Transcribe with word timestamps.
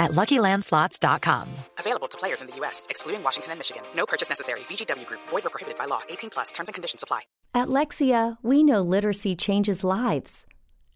at 0.00 0.10
LuckyLandSlots.com. 0.10 1.48
Available 1.78 2.08
to 2.08 2.18
players 2.18 2.40
in 2.42 2.48
the 2.48 2.56
U.S., 2.56 2.88
excluding 2.90 3.22
Washington 3.22 3.52
and 3.52 3.60
Michigan. 3.60 3.84
No 3.94 4.06
purchase 4.06 4.28
necessary. 4.28 4.60
VGW 4.60 5.06
Group. 5.06 5.20
Void 5.28 5.46
or 5.46 5.50
prohibited 5.50 5.78
by 5.78 5.84
law. 5.84 6.00
18 6.08 6.30
plus. 6.30 6.50
Terms 6.50 6.68
and 6.68 6.74
conditions 6.74 7.04
apply. 7.04 7.20
At 7.54 7.68
Lexia, 7.68 8.38
we 8.42 8.64
know 8.64 8.80
literacy 8.80 9.36
changes 9.36 9.84
lives. 9.84 10.46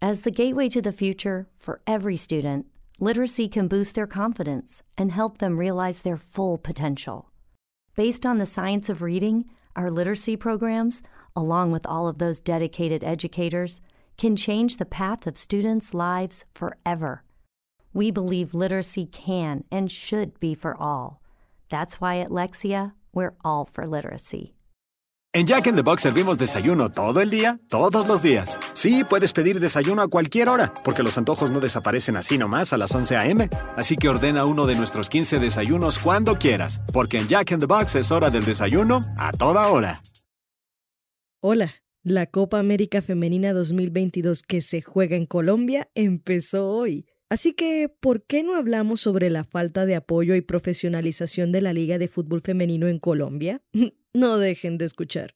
As 0.02 0.22
the 0.22 0.30
gateway 0.30 0.68
to 0.70 0.82
the 0.82 0.92
future 0.92 1.48
for 1.56 1.80
every 1.86 2.16
student, 2.16 2.66
literacy 2.98 3.48
can 3.48 3.68
boost 3.68 3.94
their 3.94 4.06
confidence 4.06 4.82
and 4.98 5.12
help 5.12 5.38
them 5.38 5.58
realize 5.58 6.02
their 6.02 6.16
full 6.16 6.58
potential. 6.58 7.30
Based 7.96 8.26
on 8.26 8.38
the 8.38 8.46
science 8.46 8.88
of 8.88 9.02
reading, 9.02 9.44
our 9.76 9.90
literacy 9.90 10.36
programs, 10.36 11.02
along 11.34 11.72
with 11.72 11.86
all 11.86 12.08
of 12.08 12.18
those 12.18 12.40
dedicated 12.40 13.02
educators, 13.02 13.80
can 14.16 14.36
change 14.36 14.76
the 14.76 14.84
path 14.84 15.26
of 15.26 15.36
students' 15.36 15.94
lives 15.94 16.44
forever. 16.54 17.24
We 17.94 18.10
believe 18.10 18.54
literacy 18.54 19.06
can 19.06 19.64
and 19.70 19.90
should 19.90 20.38
be 20.40 20.54
for 20.54 20.76
all. 20.78 21.20
That's 21.70 22.00
why 22.00 22.18
at 22.18 22.30
Lexia, 22.30 22.92
we're 23.14 23.34
all 23.44 23.64
for 23.64 23.86
literacy. 23.86 24.54
En 25.36 25.46
Jack 25.46 25.66
in 25.66 25.74
the 25.74 25.82
Box 25.82 26.02
servimos 26.02 26.38
desayuno 26.38 26.90
todo 26.90 27.20
el 27.20 27.28
día, 27.28 27.58
todos 27.68 28.06
los 28.06 28.22
días. 28.22 28.56
Sí, 28.72 29.02
puedes 29.02 29.32
pedir 29.32 29.58
desayuno 29.58 30.02
a 30.02 30.08
cualquier 30.08 30.48
hora, 30.48 30.72
porque 30.84 31.02
los 31.02 31.18
antojos 31.18 31.50
no 31.50 31.58
desaparecen 31.58 32.16
así 32.16 32.38
nomás 32.38 32.72
a 32.72 32.78
las 32.78 32.94
11 32.94 33.16
a.m. 33.16 33.50
Así 33.76 33.96
que 33.96 34.08
ordena 34.08 34.44
uno 34.44 34.66
de 34.66 34.76
nuestros 34.76 35.08
15 35.08 35.40
desayunos 35.40 35.98
cuando 35.98 36.36
quieras, 36.38 36.82
porque 36.92 37.18
en 37.18 37.26
Jack 37.26 37.50
in 37.50 37.58
the 37.58 37.66
Box 37.66 37.96
es 37.96 38.12
hora 38.12 38.30
del 38.30 38.44
desayuno 38.44 39.00
a 39.18 39.32
toda 39.32 39.66
hora. 39.68 40.00
Hola, 41.40 41.74
la 42.04 42.26
Copa 42.26 42.60
América 42.60 43.02
Femenina 43.02 43.52
2022 43.52 44.42
que 44.42 44.60
se 44.60 44.82
juega 44.82 45.16
en 45.16 45.26
Colombia 45.26 45.88
empezó 45.94 46.70
hoy. 46.70 47.06
Así 47.30 47.52
que, 47.54 47.88
¿por 47.88 48.22
qué 48.24 48.42
no 48.42 48.54
hablamos 48.54 49.00
sobre 49.00 49.30
la 49.30 49.44
falta 49.44 49.86
de 49.86 49.94
apoyo 49.94 50.34
y 50.34 50.42
profesionalización 50.42 51.52
de 51.52 51.62
la 51.62 51.72
Liga 51.72 51.98
de 51.98 52.08
Fútbol 52.08 52.42
Femenino 52.42 52.86
en 52.86 52.98
Colombia? 52.98 53.62
no 54.12 54.38
dejen 54.38 54.78
de 54.78 54.84
escuchar. 54.84 55.34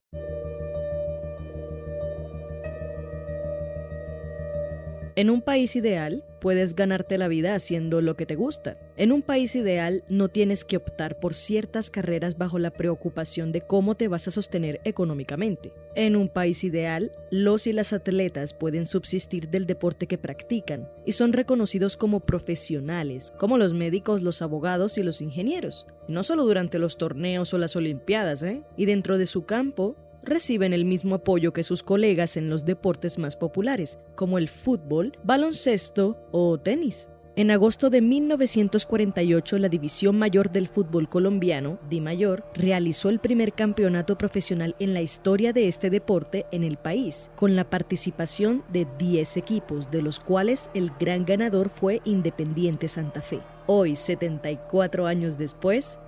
En 5.17 5.31
un 5.31 5.43
país 5.43 5.75
ideal, 5.75 6.23
puedes 6.41 6.75
ganarte 6.75 7.19
la 7.19 7.29
vida 7.29 7.55
haciendo 7.55 8.01
lo 8.01 8.17
que 8.17 8.27
te 8.27 8.37
gusta. 8.37 8.79
En 8.97 9.13
un 9.13 9.23
país 9.23 9.55
ideal, 9.57 10.05
no 10.09 10.29
tienes 10.29 10.65
que 10.65 10.77
optar 10.77 11.19
por 11.21 11.35
ciertas 11.35 11.91
carreras 11.91 12.39
bajo 12.39 12.59
la 12.59 12.71
preocupación 12.71 13.53
de 13.53 13.61
cómo 13.61 13.97
te 13.97 14.09
vas 14.09 14.29
a 14.29 14.31
sostener 14.31 14.81
económicamente. 14.85 15.73
En 15.95 16.17
un 16.17 16.29
país 16.29 16.65
ideal, 16.65 17.13
los 17.31 17.67
y 17.67 17.73
las 17.73 17.93
atletas 17.93 18.55
pueden 18.55 18.87
subsistir 18.87 19.49
del 19.49 19.67
deporte 19.67 20.07
que 20.07 20.19
practican 20.19 20.89
y 21.05 21.13
son 21.13 21.33
reconocidos 21.33 21.97
como 21.97 22.21
profesionales, 22.21 23.33
como 23.39 23.59
los 23.59 23.75
médicos, 23.75 24.23
los 24.23 24.43
abogados 24.43 24.99
y 24.99 25.03
los 25.03 25.21
ingenieros. 25.21 25.87
No 26.09 26.23
solo 26.23 26.45
durante 26.45 26.79
los 26.79 26.97
torneos 26.97 27.53
o 27.53 27.59
las 27.59 27.77
olimpiadas, 27.77 28.43
¿eh? 28.43 28.63
Y 28.77 28.87
dentro 28.87 29.19
de 29.19 29.27
su 29.27 29.45
campo, 29.45 29.97
reciben 30.23 30.73
el 30.73 30.85
mismo 30.85 31.17
apoyo 31.17 31.53
que 31.53 31.63
sus 31.63 31.83
colegas 31.83 32.37
en 32.37 32.51
los 32.51 32.65
deportes 32.65 33.19
más 33.19 33.37
populares, 33.37 33.99
como 34.15 34.39
el 34.39 34.49
fútbol, 34.49 35.13
baloncesto 35.25 36.17
o 36.33 36.59
tenis. 36.59 37.09
En 37.39 37.53
agosto 37.53 37.89
de 37.89 38.01
1948, 38.01 39.59
la 39.61 39.69
División 39.69 40.19
Mayor 40.19 40.51
del 40.51 40.67
Fútbol 40.67 41.09
Colombiano, 41.09 41.79
Di 41.89 42.01
Mayor, 42.01 42.43
realizó 42.53 43.11
el 43.11 43.21
primer 43.21 43.53
campeonato 43.53 44.19
profesional 44.19 44.75
en 44.81 44.93
la 44.93 45.03
historia 45.03 45.53
de 45.53 45.69
este 45.69 45.89
deporte 45.89 46.47
en 46.51 46.65
el 46.65 46.79
país, 46.79 47.31
con 47.37 47.55
la 47.55 47.71
participación 47.71 48.65
de 48.73 48.89
10 48.99 49.37
equipos, 49.37 49.89
de 49.89 50.03
los 50.03 50.19
cuales 50.19 50.69
el 50.75 50.91
gran 50.99 51.25
ganador 51.25 51.69
fue 51.69 52.01
Independiente 52.05 52.89
Santa 52.89 53.23
Fe. 53.23 53.39
Hoy, 53.67 53.95
74 53.95 55.07
años 55.07 55.39
después, 55.39 56.01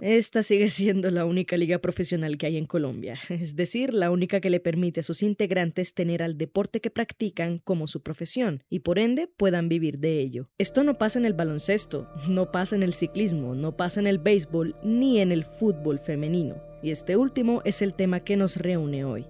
esta 0.00 0.42
sigue 0.42 0.68
siendo 0.68 1.10
la 1.10 1.24
única 1.24 1.56
liga 1.56 1.78
profesional 1.78 2.38
que 2.38 2.46
hay 2.46 2.56
en 2.56 2.66
Colombia, 2.66 3.18
es 3.28 3.56
decir, 3.56 3.94
la 3.94 4.10
única 4.10 4.40
que 4.40 4.50
le 4.50 4.60
permite 4.60 5.00
a 5.00 5.02
sus 5.02 5.22
integrantes 5.22 5.94
tener 5.94 6.22
al 6.22 6.38
deporte 6.38 6.80
que 6.80 6.90
practican 6.90 7.58
como 7.58 7.86
su 7.86 8.02
profesión 8.02 8.62
y 8.68 8.80
por 8.80 8.98
ende 8.98 9.26
puedan 9.26 9.68
vivir 9.68 9.98
de 9.98 10.20
ello. 10.20 10.50
Esto 10.58 10.84
no 10.84 10.98
pasa 10.98 11.18
en 11.18 11.24
el 11.24 11.34
baloncesto, 11.34 12.08
no 12.28 12.52
pasa 12.52 12.76
en 12.76 12.82
el 12.82 12.94
ciclismo, 12.94 13.54
no 13.54 13.76
pasa 13.76 14.00
en 14.00 14.06
el 14.06 14.18
béisbol 14.18 14.76
ni 14.82 15.20
en 15.20 15.32
el 15.32 15.44
fútbol 15.44 15.98
femenino. 15.98 16.62
Y 16.82 16.90
este 16.90 17.16
último 17.16 17.60
es 17.64 17.82
el 17.82 17.94
tema 17.94 18.20
que 18.20 18.36
nos 18.36 18.56
reúne 18.56 19.04
hoy. 19.04 19.26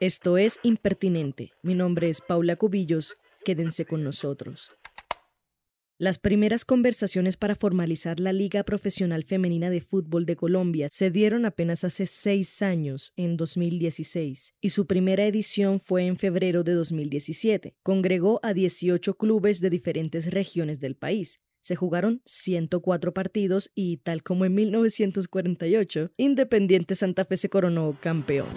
Esto 0.00 0.36
es 0.36 0.58
Impertinente. 0.64 1.52
Mi 1.62 1.74
nombre 1.74 2.08
es 2.08 2.20
Paula 2.20 2.56
Cubillos. 2.56 3.18
Quédense 3.44 3.84
con 3.84 4.02
nosotros. 4.02 4.70
Las 6.02 6.18
primeras 6.18 6.64
conversaciones 6.64 7.36
para 7.36 7.54
formalizar 7.54 8.18
la 8.18 8.32
Liga 8.32 8.64
Profesional 8.64 9.22
Femenina 9.22 9.70
de 9.70 9.80
Fútbol 9.80 10.26
de 10.26 10.34
Colombia 10.34 10.88
se 10.90 11.12
dieron 11.12 11.44
apenas 11.44 11.84
hace 11.84 12.06
seis 12.06 12.60
años, 12.60 13.12
en 13.14 13.36
2016, 13.36 14.54
y 14.60 14.70
su 14.70 14.88
primera 14.88 15.24
edición 15.26 15.78
fue 15.78 16.06
en 16.06 16.18
febrero 16.18 16.64
de 16.64 16.72
2017. 16.72 17.76
Congregó 17.84 18.40
a 18.42 18.52
18 18.52 19.14
clubes 19.14 19.60
de 19.60 19.70
diferentes 19.70 20.32
regiones 20.32 20.80
del 20.80 20.96
país. 20.96 21.38
Se 21.60 21.76
jugaron 21.76 22.20
104 22.24 23.14
partidos 23.14 23.70
y, 23.76 23.98
tal 23.98 24.24
como 24.24 24.44
en 24.44 24.56
1948, 24.56 26.10
Independiente 26.16 26.96
Santa 26.96 27.24
Fe 27.24 27.36
se 27.36 27.48
coronó 27.48 27.96
campeón. 28.00 28.48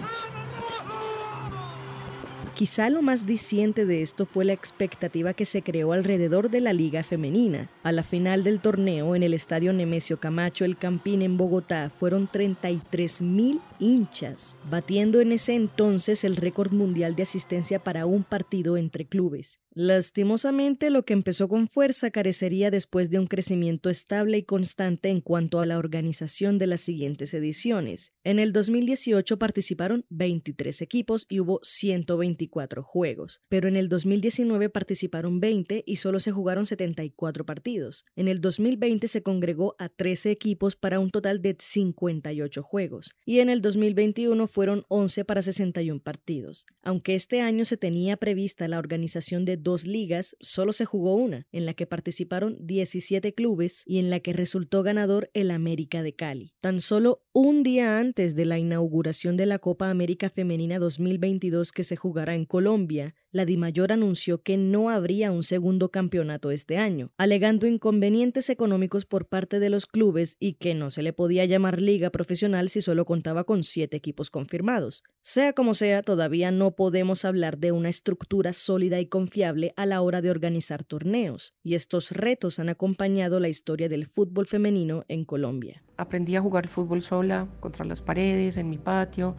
Quizá 2.56 2.88
lo 2.88 3.02
más 3.02 3.26
diciente 3.26 3.84
de 3.84 4.00
esto 4.00 4.24
fue 4.24 4.46
la 4.46 4.54
expectativa 4.54 5.34
que 5.34 5.44
se 5.44 5.60
creó 5.60 5.92
alrededor 5.92 6.48
de 6.48 6.62
la 6.62 6.72
liga 6.72 7.02
femenina. 7.02 7.68
A 7.82 7.92
la 7.92 8.02
final 8.02 8.44
del 8.44 8.60
torneo 8.60 9.14
en 9.14 9.22
el 9.22 9.34
estadio 9.34 9.74
Nemesio 9.74 10.20
Camacho 10.20 10.64
El 10.64 10.78
Campín 10.78 11.20
en 11.20 11.36
Bogotá 11.36 11.90
fueron 11.90 12.28
33 12.28 13.20
mil 13.20 13.60
hinchas, 13.78 14.56
batiendo 14.70 15.20
en 15.20 15.32
ese 15.32 15.54
entonces 15.54 16.24
el 16.24 16.36
récord 16.36 16.72
mundial 16.72 17.16
de 17.16 17.22
asistencia 17.22 17.82
para 17.82 18.06
un 18.06 18.24
partido 18.24 18.76
entre 18.76 19.06
clubes. 19.06 19.60
Lastimosamente, 19.78 20.88
lo 20.88 21.04
que 21.04 21.12
empezó 21.12 21.48
con 21.48 21.68
fuerza 21.68 22.10
carecería 22.10 22.70
después 22.70 23.10
de 23.10 23.18
un 23.18 23.26
crecimiento 23.26 23.90
estable 23.90 24.38
y 24.38 24.42
constante 24.42 25.10
en 25.10 25.20
cuanto 25.20 25.60
a 25.60 25.66
la 25.66 25.76
organización 25.76 26.56
de 26.56 26.66
las 26.66 26.80
siguientes 26.80 27.34
ediciones. 27.34 28.14
En 28.24 28.38
el 28.38 28.54
2018 28.54 29.38
participaron 29.38 30.06
23 30.08 30.80
equipos 30.80 31.26
y 31.28 31.40
hubo 31.40 31.60
124 31.62 32.82
juegos, 32.82 33.42
pero 33.50 33.68
en 33.68 33.76
el 33.76 33.90
2019 33.90 34.70
participaron 34.70 35.40
20 35.40 35.84
y 35.86 35.96
solo 35.96 36.20
se 36.20 36.32
jugaron 36.32 36.64
74 36.64 37.44
partidos. 37.44 38.06
En 38.16 38.28
el 38.28 38.40
2020 38.40 39.08
se 39.08 39.22
congregó 39.22 39.76
a 39.78 39.90
13 39.90 40.30
equipos 40.30 40.74
para 40.74 41.00
un 41.00 41.10
total 41.10 41.42
de 41.42 41.54
58 41.58 42.62
juegos, 42.62 43.14
y 43.26 43.40
en 43.40 43.50
el 43.50 43.60
2021 43.66 44.46
fueron 44.46 44.84
11 44.88 45.24
para 45.24 45.42
61 45.42 46.00
partidos. 46.00 46.66
Aunque 46.82 47.16
este 47.16 47.40
año 47.40 47.64
se 47.64 47.76
tenía 47.76 48.16
prevista 48.16 48.68
la 48.68 48.78
organización 48.78 49.44
de 49.44 49.56
dos 49.56 49.86
ligas, 49.86 50.36
solo 50.40 50.72
se 50.72 50.84
jugó 50.84 51.16
una, 51.16 51.48
en 51.50 51.66
la 51.66 51.74
que 51.74 51.84
participaron 51.84 52.56
17 52.60 53.34
clubes 53.34 53.82
y 53.84 53.98
en 53.98 54.08
la 54.08 54.20
que 54.20 54.32
resultó 54.32 54.84
ganador 54.84 55.30
el 55.34 55.50
América 55.50 56.04
de 56.04 56.14
Cali. 56.14 56.54
Tan 56.60 56.80
solo 56.80 57.24
un 57.32 57.64
día 57.64 57.98
antes 57.98 58.36
de 58.36 58.44
la 58.44 58.58
inauguración 58.58 59.36
de 59.36 59.46
la 59.46 59.58
Copa 59.58 59.90
América 59.90 60.30
Femenina 60.30 60.78
2022 60.78 61.72
que 61.72 61.82
se 61.82 61.96
jugará 61.96 62.36
en 62.36 62.44
Colombia, 62.44 63.16
la 63.36 63.44
DIMAYOR 63.44 63.92
anunció 63.92 64.42
que 64.42 64.56
no 64.56 64.88
habría 64.88 65.30
un 65.30 65.42
segundo 65.42 65.90
campeonato 65.90 66.50
este 66.50 66.78
año, 66.78 67.12
alegando 67.18 67.66
inconvenientes 67.66 68.48
económicos 68.48 69.04
por 69.04 69.28
parte 69.28 69.60
de 69.60 69.68
los 69.68 69.86
clubes 69.86 70.36
y 70.40 70.54
que 70.54 70.74
no 70.74 70.90
se 70.90 71.02
le 71.02 71.12
podía 71.12 71.44
llamar 71.44 71.80
liga 71.80 72.10
profesional 72.10 72.70
si 72.70 72.80
solo 72.80 73.04
contaba 73.04 73.44
con 73.44 73.62
siete 73.62 73.98
equipos 73.98 74.30
confirmados. 74.30 75.04
Sea 75.20 75.52
como 75.52 75.74
sea, 75.74 76.02
todavía 76.02 76.50
no 76.50 76.70
podemos 76.72 77.26
hablar 77.26 77.58
de 77.58 77.72
una 77.72 77.90
estructura 77.90 78.54
sólida 78.54 79.00
y 79.00 79.06
confiable 79.06 79.74
a 79.76 79.84
la 79.84 80.00
hora 80.00 80.22
de 80.22 80.30
organizar 80.30 80.82
torneos, 80.82 81.54
y 81.62 81.74
estos 81.74 82.12
retos 82.12 82.58
han 82.58 82.70
acompañado 82.70 83.38
la 83.38 83.50
historia 83.50 83.90
del 83.90 84.06
fútbol 84.06 84.46
femenino 84.46 85.04
en 85.08 85.26
Colombia. 85.26 85.84
Aprendí 85.98 86.36
a 86.36 86.40
jugar 86.40 86.68
fútbol 86.68 87.02
sola, 87.02 87.48
contra 87.60 87.84
las 87.84 88.00
paredes, 88.00 88.56
en 88.56 88.70
mi 88.70 88.78
patio 88.78 89.36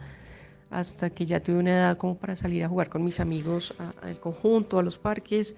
hasta 0.70 1.10
que 1.10 1.26
ya 1.26 1.40
tuve 1.40 1.58
una 1.58 1.70
edad 1.70 1.96
como 1.96 2.16
para 2.16 2.36
salir 2.36 2.64
a 2.64 2.68
jugar 2.68 2.88
con 2.88 3.04
mis 3.04 3.20
amigos 3.20 3.74
al 4.02 4.18
conjunto, 4.20 4.78
a 4.78 4.82
los 4.82 4.98
parques 4.98 5.56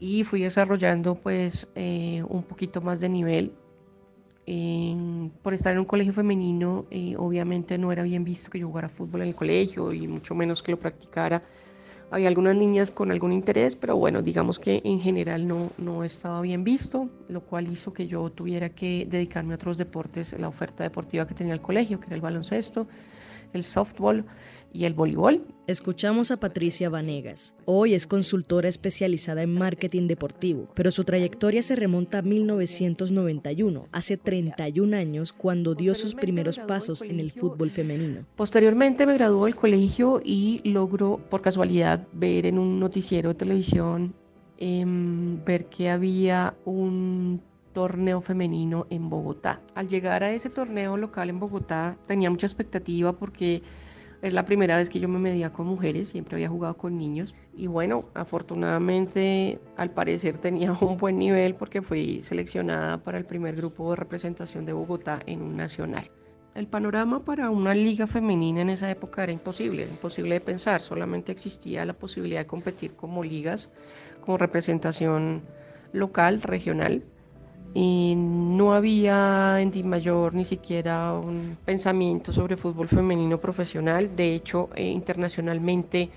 y 0.00 0.24
fui 0.24 0.42
desarrollando 0.42 1.14
pues 1.14 1.68
eh, 1.74 2.22
un 2.28 2.42
poquito 2.42 2.80
más 2.80 3.00
de 3.00 3.08
nivel 3.08 3.52
por 5.42 5.54
estar 5.54 5.72
en 5.72 5.78
un 5.78 5.84
colegio 5.86 6.12
femenino, 6.12 6.84
eh, 6.90 7.14
obviamente 7.16 7.78
no 7.78 7.92
era 7.92 8.02
bien 8.02 8.24
visto 8.24 8.50
que 8.50 8.58
yo 8.58 8.66
jugara 8.66 8.90
fútbol 8.90 9.22
en 9.22 9.28
el 9.28 9.34
colegio 9.34 9.92
y 9.92 10.06
mucho 10.06 10.34
menos 10.34 10.62
que 10.62 10.72
lo 10.72 10.78
practicara. 10.78 11.42
Había 12.10 12.28
algunas 12.28 12.54
niñas 12.54 12.90
con 12.90 13.10
algún 13.10 13.32
interés, 13.32 13.74
pero 13.74 13.96
bueno, 13.96 14.20
digamos 14.20 14.58
que 14.58 14.82
en 14.84 15.00
general 15.00 15.48
no, 15.48 15.70
no 15.78 16.04
estaba 16.04 16.42
bien 16.42 16.62
visto, 16.62 17.08
lo 17.28 17.40
cual 17.40 17.68
hizo 17.72 17.94
que 17.94 18.06
yo 18.06 18.30
tuviera 18.30 18.68
que 18.68 19.06
dedicarme 19.10 19.54
a 19.54 19.56
otros 19.56 19.78
deportes, 19.78 20.38
la 20.38 20.48
oferta 20.48 20.84
deportiva 20.84 21.26
que 21.26 21.34
tenía 21.34 21.54
el 21.54 21.62
colegio, 21.62 21.98
que 21.98 22.06
era 22.06 22.16
el 22.16 22.20
baloncesto, 22.20 22.86
el 23.54 23.64
softball 23.64 24.24
y 24.72 24.84
el 24.84 24.94
voleibol. 24.94 25.46
Escuchamos 25.66 26.30
a 26.30 26.38
Patricia 26.38 26.90
Vanegas. 26.90 27.54
Hoy 27.64 27.94
es 27.94 28.06
consultora 28.06 28.68
especializada 28.68 29.42
en 29.42 29.54
marketing 29.54 30.08
deportivo, 30.08 30.68
pero 30.74 30.90
su 30.90 31.04
trayectoria 31.04 31.62
se 31.62 31.76
remonta 31.76 32.18
a 32.18 32.22
1991, 32.22 33.88
hace 33.92 34.16
31 34.16 34.96
años, 34.96 35.32
cuando 35.32 35.74
dio 35.74 35.94
sus 35.94 36.14
primeros 36.14 36.58
pasos 36.58 37.02
en 37.02 37.20
el 37.20 37.30
fútbol 37.30 37.70
femenino. 37.70 38.26
Posteriormente 38.36 39.06
me 39.06 39.14
graduó 39.14 39.44
del 39.46 39.54
colegio 39.54 40.20
y 40.22 40.60
logró, 40.64 41.18
por 41.30 41.40
casualidad, 41.40 42.06
ver 42.12 42.44
en 42.44 42.58
un 42.58 42.80
noticiero 42.80 43.30
de 43.30 43.36
televisión, 43.36 44.14
em, 44.58 45.42
ver 45.44 45.66
que 45.66 45.88
había 45.88 46.56
un 46.64 47.40
torneo 47.74 48.22
femenino 48.22 48.86
en 48.88 49.10
Bogotá. 49.10 49.60
Al 49.74 49.88
llegar 49.88 50.22
a 50.22 50.30
ese 50.30 50.48
torneo 50.48 50.96
local 50.96 51.28
en 51.28 51.40
Bogotá 51.40 51.98
tenía 52.06 52.30
mucha 52.30 52.46
expectativa 52.46 53.12
porque 53.12 53.62
es 54.22 54.32
la 54.32 54.46
primera 54.46 54.78
vez 54.78 54.88
que 54.88 55.00
yo 55.00 55.08
me 55.08 55.18
medía 55.18 55.52
con 55.52 55.66
mujeres, 55.66 56.08
siempre 56.08 56.36
había 56.36 56.48
jugado 56.48 56.78
con 56.78 56.96
niños. 56.96 57.34
Y 57.54 57.66
bueno, 57.66 58.06
afortunadamente 58.14 59.60
al 59.76 59.90
parecer 59.90 60.38
tenía 60.38 60.72
un 60.80 60.96
buen 60.96 61.18
nivel 61.18 61.56
porque 61.56 61.82
fui 61.82 62.22
seleccionada 62.22 62.96
para 62.96 63.18
el 63.18 63.26
primer 63.26 63.56
grupo 63.56 63.90
de 63.90 63.96
representación 63.96 64.64
de 64.64 64.72
Bogotá 64.72 65.20
en 65.26 65.42
un 65.42 65.56
nacional. 65.58 66.10
El 66.54 66.68
panorama 66.68 67.24
para 67.24 67.50
una 67.50 67.74
liga 67.74 68.06
femenina 68.06 68.62
en 68.62 68.70
esa 68.70 68.88
época 68.90 69.24
era 69.24 69.32
imposible, 69.32 69.82
imposible 69.82 70.34
de 70.36 70.40
pensar, 70.40 70.80
solamente 70.80 71.32
existía 71.32 71.84
la 71.84 71.94
posibilidad 71.94 72.40
de 72.40 72.46
competir 72.46 72.94
como 72.94 73.24
ligas, 73.24 73.72
como 74.20 74.38
representación 74.38 75.42
local, 75.92 76.40
regional, 76.42 77.02
y 77.74 78.14
no 78.16 78.72
había 78.72 79.60
en 79.60 79.72
Di 79.72 79.82
Mayor 79.82 80.32
ni 80.32 80.44
siquiera 80.44 81.12
un 81.12 81.58
pensamiento 81.64 82.32
sobre 82.32 82.56
fútbol 82.56 82.88
femenino 82.88 83.40
profesional. 83.40 84.14
De 84.14 84.32
hecho, 84.32 84.70
eh, 84.76 84.84
internacionalmente 84.84 86.10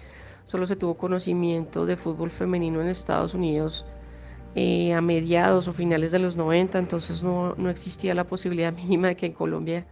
solo 0.46 0.68
se 0.68 0.76
tuvo 0.76 0.96
conocimiento 0.96 1.88
de 1.88 1.98
fútbol 1.98 2.30
femenino 2.30 2.80
en 2.80 2.90
Estados 2.90 3.34
Unidos 3.34 3.86
eh, 4.56 4.94
a 4.94 5.02
mediados 5.02 5.68
o 5.68 5.74
finales 5.74 6.12
de 6.12 6.20
los 6.20 6.36
90, 6.36 6.78
entonces 6.78 7.24
no, 7.24 7.56
no 7.56 7.70
existía 7.72 8.14
la 8.14 8.26
posibilidad 8.26 8.72
mínima 8.84 9.10
de 9.10 9.16
que 9.16 9.26
en 9.26 9.34
Colombia 9.34 9.86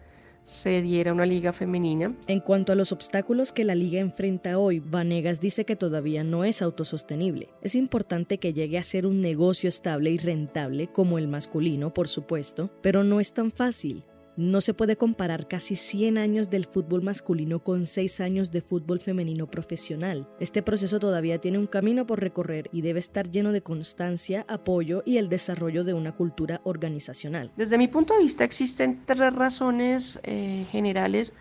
se 0.45 0.81
diera 0.81 1.11
una 1.11 1.25
liga 1.25 1.51
femenina. 1.51 2.15
En 2.27 2.39
cuanto 2.39 2.71
a 2.71 2.75
los 2.75 2.91
obstáculos 2.91 3.51
que 3.51 3.65
la 3.65 3.75
liga 3.75 3.99
enfrenta 3.99 4.57
hoy, 4.57 4.79
Vanegas 4.79 5.41
dice 5.41 5.65
que 5.65 5.75
todavía 5.75 6.23
no 6.23 6.45
es 6.45 6.61
autosostenible. 6.61 7.49
Es 7.61 7.75
importante 7.75 8.37
que 8.37 8.53
llegue 8.53 8.77
a 8.77 8.83
ser 8.83 9.05
un 9.05 9.21
negocio 9.21 9.67
estable 9.67 10.11
y 10.11 10.17
rentable 10.17 10.87
como 10.87 11.17
el 11.17 11.27
masculino, 11.27 11.93
por 11.93 12.07
supuesto, 12.07 12.69
pero 12.81 13.03
no 13.03 13.19
es 13.19 13.33
tan 13.33 13.51
fácil. 13.51 14.03
No 14.37 14.59
se 14.59 14.73
puede 14.73 14.97
comparar 14.97 15.47
casi 15.47 15.77
100 15.77 16.17
años 16.17 16.49
del 16.49 16.65
fútbol 16.65 17.01
masculino 17.01 17.63
con 17.63 17.85
6 17.85 18.19
años 18.19 18.51
de 18.51 18.61
fútbol 18.61 18.99
femenino 18.99 19.47
profesional. 19.47 20.27
Este 20.41 20.61
proceso 20.61 20.99
todavía 20.99 21.39
tiene 21.39 21.57
un 21.57 21.67
camino 21.67 22.05
por 22.05 22.19
recorrer 22.19 22.69
y 22.73 22.81
debe 22.81 22.99
estar 22.99 23.31
lleno 23.31 23.53
de 23.53 23.61
constancia, 23.61 24.45
apoyo 24.49 25.03
y 25.05 25.19
el 25.19 25.29
desarrollo 25.29 25.85
de 25.85 25.93
una 25.93 26.11
cultura 26.11 26.59
organizacional. 26.65 27.53
Desde 27.55 27.77
mi 27.77 27.87
punto 27.87 28.13
de 28.13 28.23
vista 28.23 28.43
existen 28.43 29.03
tres 29.05 29.33
razones 29.33 30.19
eh, 30.23 30.67
generales 30.69 31.33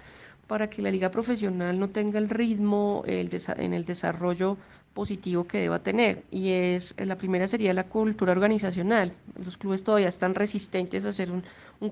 para 0.47 0.71
que 0.71 0.81
la 0.81 0.93
liga 0.93 1.11
profesional 1.11 1.81
no 1.81 1.91
tenga 1.91 2.21
el 2.21 2.29
ritmo 2.29 3.03
en 3.07 3.75
el 3.75 3.85
desarrollo 3.85 4.57
positivo 4.95 5.45
que 5.45 5.59
deba 5.59 5.81
tener 5.81 6.23
y 6.31 6.53
es 6.53 6.95
la 6.99 7.17
primera 7.17 7.49
sería 7.49 7.75
la 7.75 7.89
cultura 7.89 8.33
organizacional. 8.33 9.13
Los 9.45 9.59
clubes 9.59 9.85
todavía 9.85 10.09
están 10.09 10.35
resistentes 10.35 11.05
a 11.05 11.11
hacer 11.11 11.31
un, 11.31 11.43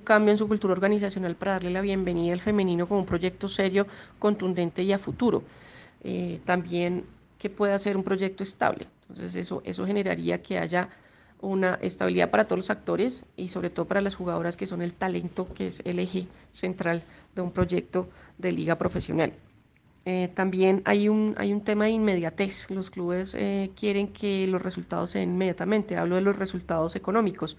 cambio 0.04 0.32
en 0.32 0.38
su 0.38 0.48
cultura 0.48 0.72
organizacional 0.72 1.36
para 1.36 1.52
darle 1.52 1.70
la 1.70 1.82
bienvenida 1.82 2.32
al 2.32 2.40
femenino 2.40 2.88
como 2.88 3.00
un 3.00 3.06
proyecto 3.06 3.48
serio 3.48 3.86
contundente 4.18 4.82
y 4.82 4.92
a 4.92 4.98
futuro. 4.98 5.42
Eh, 6.02 6.40
también 6.46 7.04
que 7.38 7.50
pueda 7.50 7.78
ser 7.78 7.96
un 7.96 8.04
proyecto 8.04 8.42
estable. 8.42 8.86
Entonces 9.02 9.34
eso 9.34 9.60
eso 9.66 9.84
generaría 9.84 10.42
que 10.42 10.58
haya 10.58 10.88
una 11.42 11.74
estabilidad 11.82 12.30
para 12.30 12.44
todos 12.44 12.58
los 12.58 12.70
actores 12.70 13.24
y 13.36 13.48
sobre 13.48 13.68
todo 13.68 13.86
para 13.86 14.00
las 14.00 14.14
jugadoras 14.14 14.56
que 14.56 14.66
son 14.66 14.80
el 14.80 14.94
talento 14.94 15.52
que 15.52 15.66
es 15.66 15.82
el 15.84 15.98
eje 15.98 16.28
central 16.52 17.02
de 17.34 17.42
un 17.42 17.50
proyecto 17.50 18.08
de 18.38 18.52
liga 18.52 18.78
profesional. 18.78 19.34
Eh, 20.04 20.30
también 20.34 20.82
hay 20.84 21.08
un, 21.08 21.34
hay 21.38 21.52
un 21.52 21.62
tema 21.62 21.84
de 21.84 21.90
inmediatez. 21.90 22.70
Los 22.70 22.90
clubes 22.90 23.34
eh, 23.34 23.70
quieren 23.76 24.08
que 24.08 24.46
los 24.48 24.60
resultados 24.60 25.10
se 25.10 25.20
den 25.20 25.30
inmediatamente. 25.30 25.96
Hablo 25.96 26.16
de 26.16 26.22
los 26.22 26.36
resultados 26.36 26.96
económicos. 26.96 27.56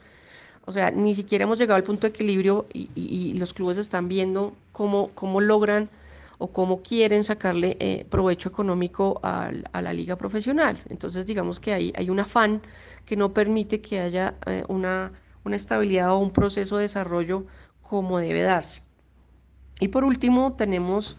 O 0.66 0.72
sea, 0.72 0.92
ni 0.92 1.16
siquiera 1.16 1.44
hemos 1.44 1.60
llegado 1.60 1.78
al 1.78 1.84
punto 1.84 2.08
de 2.08 2.10
equilibrio 2.10 2.68
y, 2.74 3.34
los 3.38 3.54
clubes 3.54 3.78
están 3.78 4.08
viendo 4.08 4.54
cómo, 4.72 5.10
cómo 5.14 5.42
logran 5.42 5.90
o 6.38 6.48
cómo 6.52 6.82
quieren 6.82 7.24
sacarle 7.24 7.78
eh, 7.80 8.06
provecho 8.10 8.50
económico 8.50 9.20
a, 9.24 9.52
a, 9.72 9.82
la 9.82 9.94
liga 9.94 10.16
profesional. 10.16 10.82
Entonces, 10.90 11.26
digamos 11.26 11.60
que 11.60 11.74
hay, 11.74 11.94
hay 11.96 12.10
un 12.10 12.20
afán 12.20 12.62
que 13.06 13.18
no 13.18 13.34
permite 13.34 13.82
que 13.82 14.00
haya 14.00 14.36
una, 14.70 15.12
una 15.44 15.56
estabilidad 15.56 16.14
o 16.14 16.20
un 16.20 16.32
proceso 16.32 16.78
de 16.78 16.84
desarrollo 16.84 17.46
como 17.82 18.20
debe 18.20 18.42
darse. 18.42 18.84
Y 19.80 19.90
por 19.90 20.06
último, 20.06 20.54
tenemos 20.54 21.18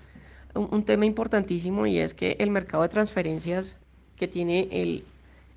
un, 0.54 0.84
tema 0.84 1.06
importantísimo 1.06 1.86
y 1.86 1.98
es 1.98 2.14
que 2.14 2.36
el 2.38 2.50
mercado 2.50 2.82
de 2.82 2.88
transferencias 2.88 3.76
que 4.16 4.28
tiene 4.28 4.68
el, 4.70 5.04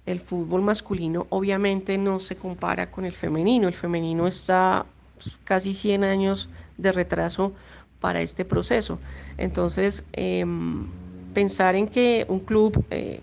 el 0.05 0.19
fútbol 0.19 0.61
masculino 0.61 1.27
obviamente 1.29 1.97
no 1.97 2.19
se 2.19 2.35
compara 2.35 2.91
con 2.91 3.05
el 3.05 3.13
femenino. 3.13 3.67
El 3.67 3.73
femenino 3.73 4.27
está 4.27 4.85
pues, 5.15 5.35
casi 5.44 5.73
100 5.73 6.03
años 6.03 6.49
de 6.77 6.91
retraso 6.91 7.53
para 7.99 8.21
este 8.21 8.45
proceso. 8.45 8.99
Entonces, 9.38 10.03
em, 10.13 10.88
pensar 11.33 11.75
en 11.75 11.88
que 11.88 12.25
un 12.29 12.39
club 12.39 12.85
eh, 12.89 13.21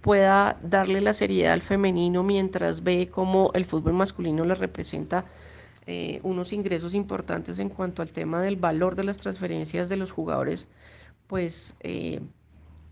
pueda 0.00 0.58
darle 0.62 1.00
la 1.00 1.14
seriedad 1.14 1.52
al 1.52 1.62
femenino 1.62 2.22
mientras 2.22 2.82
ve 2.82 3.08
cómo 3.10 3.50
el 3.54 3.64
fútbol 3.64 3.94
masculino 3.94 4.44
le 4.44 4.54
representa 4.54 5.24
eh, 5.86 6.20
unos 6.22 6.52
ingresos 6.52 6.94
importantes 6.94 7.58
en 7.58 7.68
cuanto 7.68 8.02
al 8.02 8.08
tema 8.08 8.40
del 8.40 8.56
valor 8.56 8.94
de 8.94 9.04
las 9.04 9.18
transferencias 9.18 9.88
de 9.88 9.96
los 9.96 10.12
jugadores, 10.12 10.68
pues 11.32 11.78
eh, 11.80 12.20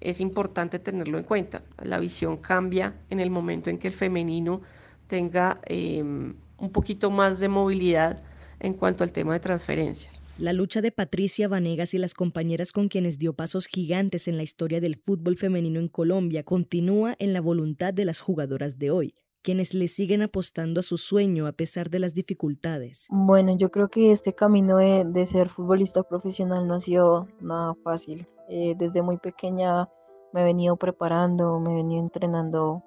es 0.00 0.18
importante 0.18 0.78
tenerlo 0.78 1.18
en 1.18 1.25
cuenta. 1.25 1.62
La 1.85 1.99
visión 1.99 2.38
cambia 2.38 2.94
en 3.11 3.20
el 3.20 3.28
momento 3.28 3.68
en 3.68 3.76
que 3.76 3.88
el 3.88 3.92
femenino 3.92 4.62
tenga 5.09 5.61
em, 5.66 6.35
un 6.56 6.73
poquito 6.73 7.11
más 7.11 7.38
de 7.38 7.50
movilidad 7.50 8.23
en 8.59 8.73
cuanto 8.73 9.04
al 9.04 9.12
tema 9.12 9.35
de 9.35 9.40
transferencias. 9.40 10.23
La 10.38 10.54
lucha 10.54 10.80
de 10.80 10.90
Patricia 10.90 11.49
Vanegas 11.49 11.92
y 11.92 11.99
las 11.99 12.14
compañeras 12.14 12.73
con 12.73 12.88
quienes 12.88 13.18
dio 13.18 13.35
pasos 13.35 13.66
gigantes 13.66 14.26
en 14.26 14.38
la 14.38 14.42
historia 14.42 14.80
del 14.80 14.97
fútbol 14.97 15.37
femenino 15.37 15.78
en 15.78 15.88
Colombia 15.88 16.42
continúa 16.42 17.16
en 17.18 17.35
la 17.35 17.42
voluntad 17.42 17.92
de 17.92 18.06
las 18.06 18.20
jugadoras 18.20 18.78
de 18.78 18.90
hoy, 18.90 19.14
quienes 19.42 19.75
le 19.75 19.88
siguen 19.88 20.23
apostando 20.23 20.80
a 20.80 20.82
su 20.82 20.99
sueño 20.99 21.47
a 21.47 21.52
pesar 21.52 21.90
de 21.90 21.99
las 21.99 22.14
dificultades. 22.14 23.06
Bueno, 23.11 23.56
yo 23.56 23.70
creo 23.70 23.88
que 23.88 24.12
este 24.12 24.35
camino 24.35 24.76
de, 24.76 25.26
ser 25.26 25.49
futbolista 25.49 26.02
profesional 26.02 26.66
no 26.66 26.75
ha 26.75 26.80
sido 26.80 27.28
nada 27.40 27.75
fácil. 27.82 28.26
Eh, 28.49 28.75
desde 28.76 29.02
muy 29.02 29.18
pequeña 29.18 29.88
me 30.32 30.42
he 30.42 30.44
venido 30.44 30.76
preparando, 30.76 31.59
me 31.61 31.73
he 31.73 31.76
venido 31.76 32.02
entrenando 32.02 32.82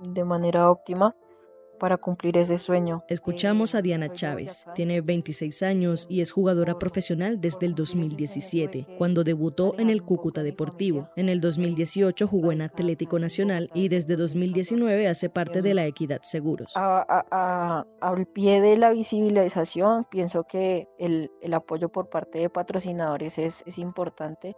de 0.00 0.24
manera 0.24 0.70
óptima 0.70 1.14
para 1.80 1.96
cumplir 1.96 2.38
ese 2.38 2.58
sueño. 2.58 3.02
Escuchamos 3.08 3.74
a 3.74 3.82
Diana 3.82 4.12
Chávez. 4.12 4.66
Tiene 4.76 5.00
26 5.00 5.64
años 5.64 6.06
y 6.08 6.20
es 6.20 6.30
jugadora 6.30 6.78
profesional 6.78 7.40
desde 7.40 7.66
el 7.66 7.74
2017, 7.74 8.86
cuando 8.96 9.24
debutó 9.24 9.74
en 9.78 9.90
el 9.90 10.04
Cúcuta 10.04 10.44
Deportivo. 10.44 11.08
En 11.16 11.28
el 11.28 11.40
2018 11.40 12.28
jugó 12.28 12.52
en 12.52 12.62
Atlético 12.62 13.18
Nacional 13.18 13.70
y 13.74 13.88
desde 13.88 14.14
2019 14.14 15.08
hace 15.08 15.28
parte 15.28 15.62
de 15.62 15.74
la 15.74 15.86
Equidad 15.86 16.20
Seguros. 16.22 16.76
al 16.76 18.26
pie 18.26 18.60
de 18.60 18.76
la 18.76 18.90
visibilización, 18.90 20.04
pienso 20.10 20.44
que 20.44 20.86
el, 20.98 21.30
apoyo 21.52 21.88
por 21.88 22.10
parte 22.10 22.38
de 22.38 22.50
patrocinadores 22.50 23.38
es, 23.38 23.64
es 23.66 23.78
importante. 23.78 24.54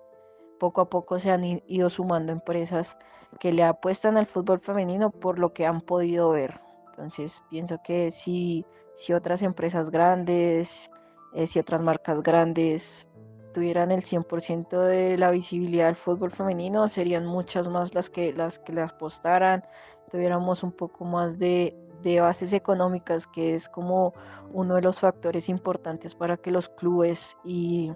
Poco 0.58 0.80
a 0.80 0.90
poco 0.90 1.18
se 1.18 1.30
han 1.30 1.62
ido 1.66 1.88
sumando 1.88 2.32
empresas 2.32 2.96
que 3.40 3.52
le 3.52 3.64
apuestan 3.64 4.16
al 4.16 4.26
fútbol 4.26 4.60
femenino 4.60 5.10
por 5.10 5.38
lo 5.38 5.52
que 5.52 5.66
han 5.66 5.80
podido 5.80 6.30
ver. 6.30 6.60
Entonces 6.92 7.42
pienso 7.48 7.80
que 7.82 8.10
si, 8.10 8.66
si 8.94 9.14
otras 9.14 9.42
empresas 9.42 9.90
grandes, 9.90 10.90
eh, 11.32 11.46
si 11.46 11.58
otras 11.58 11.80
marcas 11.80 12.22
grandes 12.22 13.08
tuvieran 13.54 13.90
el 13.90 14.02
100% 14.02 14.78
de 14.78 15.16
la 15.16 15.30
visibilidad 15.30 15.86
del 15.86 15.96
fútbol 15.96 16.30
femenino, 16.30 16.88
serían 16.88 17.26
muchas 17.26 17.68
más 17.68 17.94
las 17.94 18.10
que 18.10 18.32
las 18.32 18.58
que 18.58 18.72
le 18.72 18.82
apostaran, 18.82 19.64
tuviéramos 20.10 20.62
un 20.62 20.72
poco 20.72 21.04
más 21.04 21.38
de, 21.38 21.74
de 22.02 22.20
bases 22.20 22.52
económicas, 22.52 23.26
que 23.26 23.54
es 23.54 23.68
como 23.68 24.12
uno 24.52 24.74
de 24.74 24.82
los 24.82 25.00
factores 25.00 25.48
importantes 25.48 26.14
para 26.14 26.36
que 26.36 26.50
los 26.50 26.68
clubes 26.68 27.36
y 27.44 27.92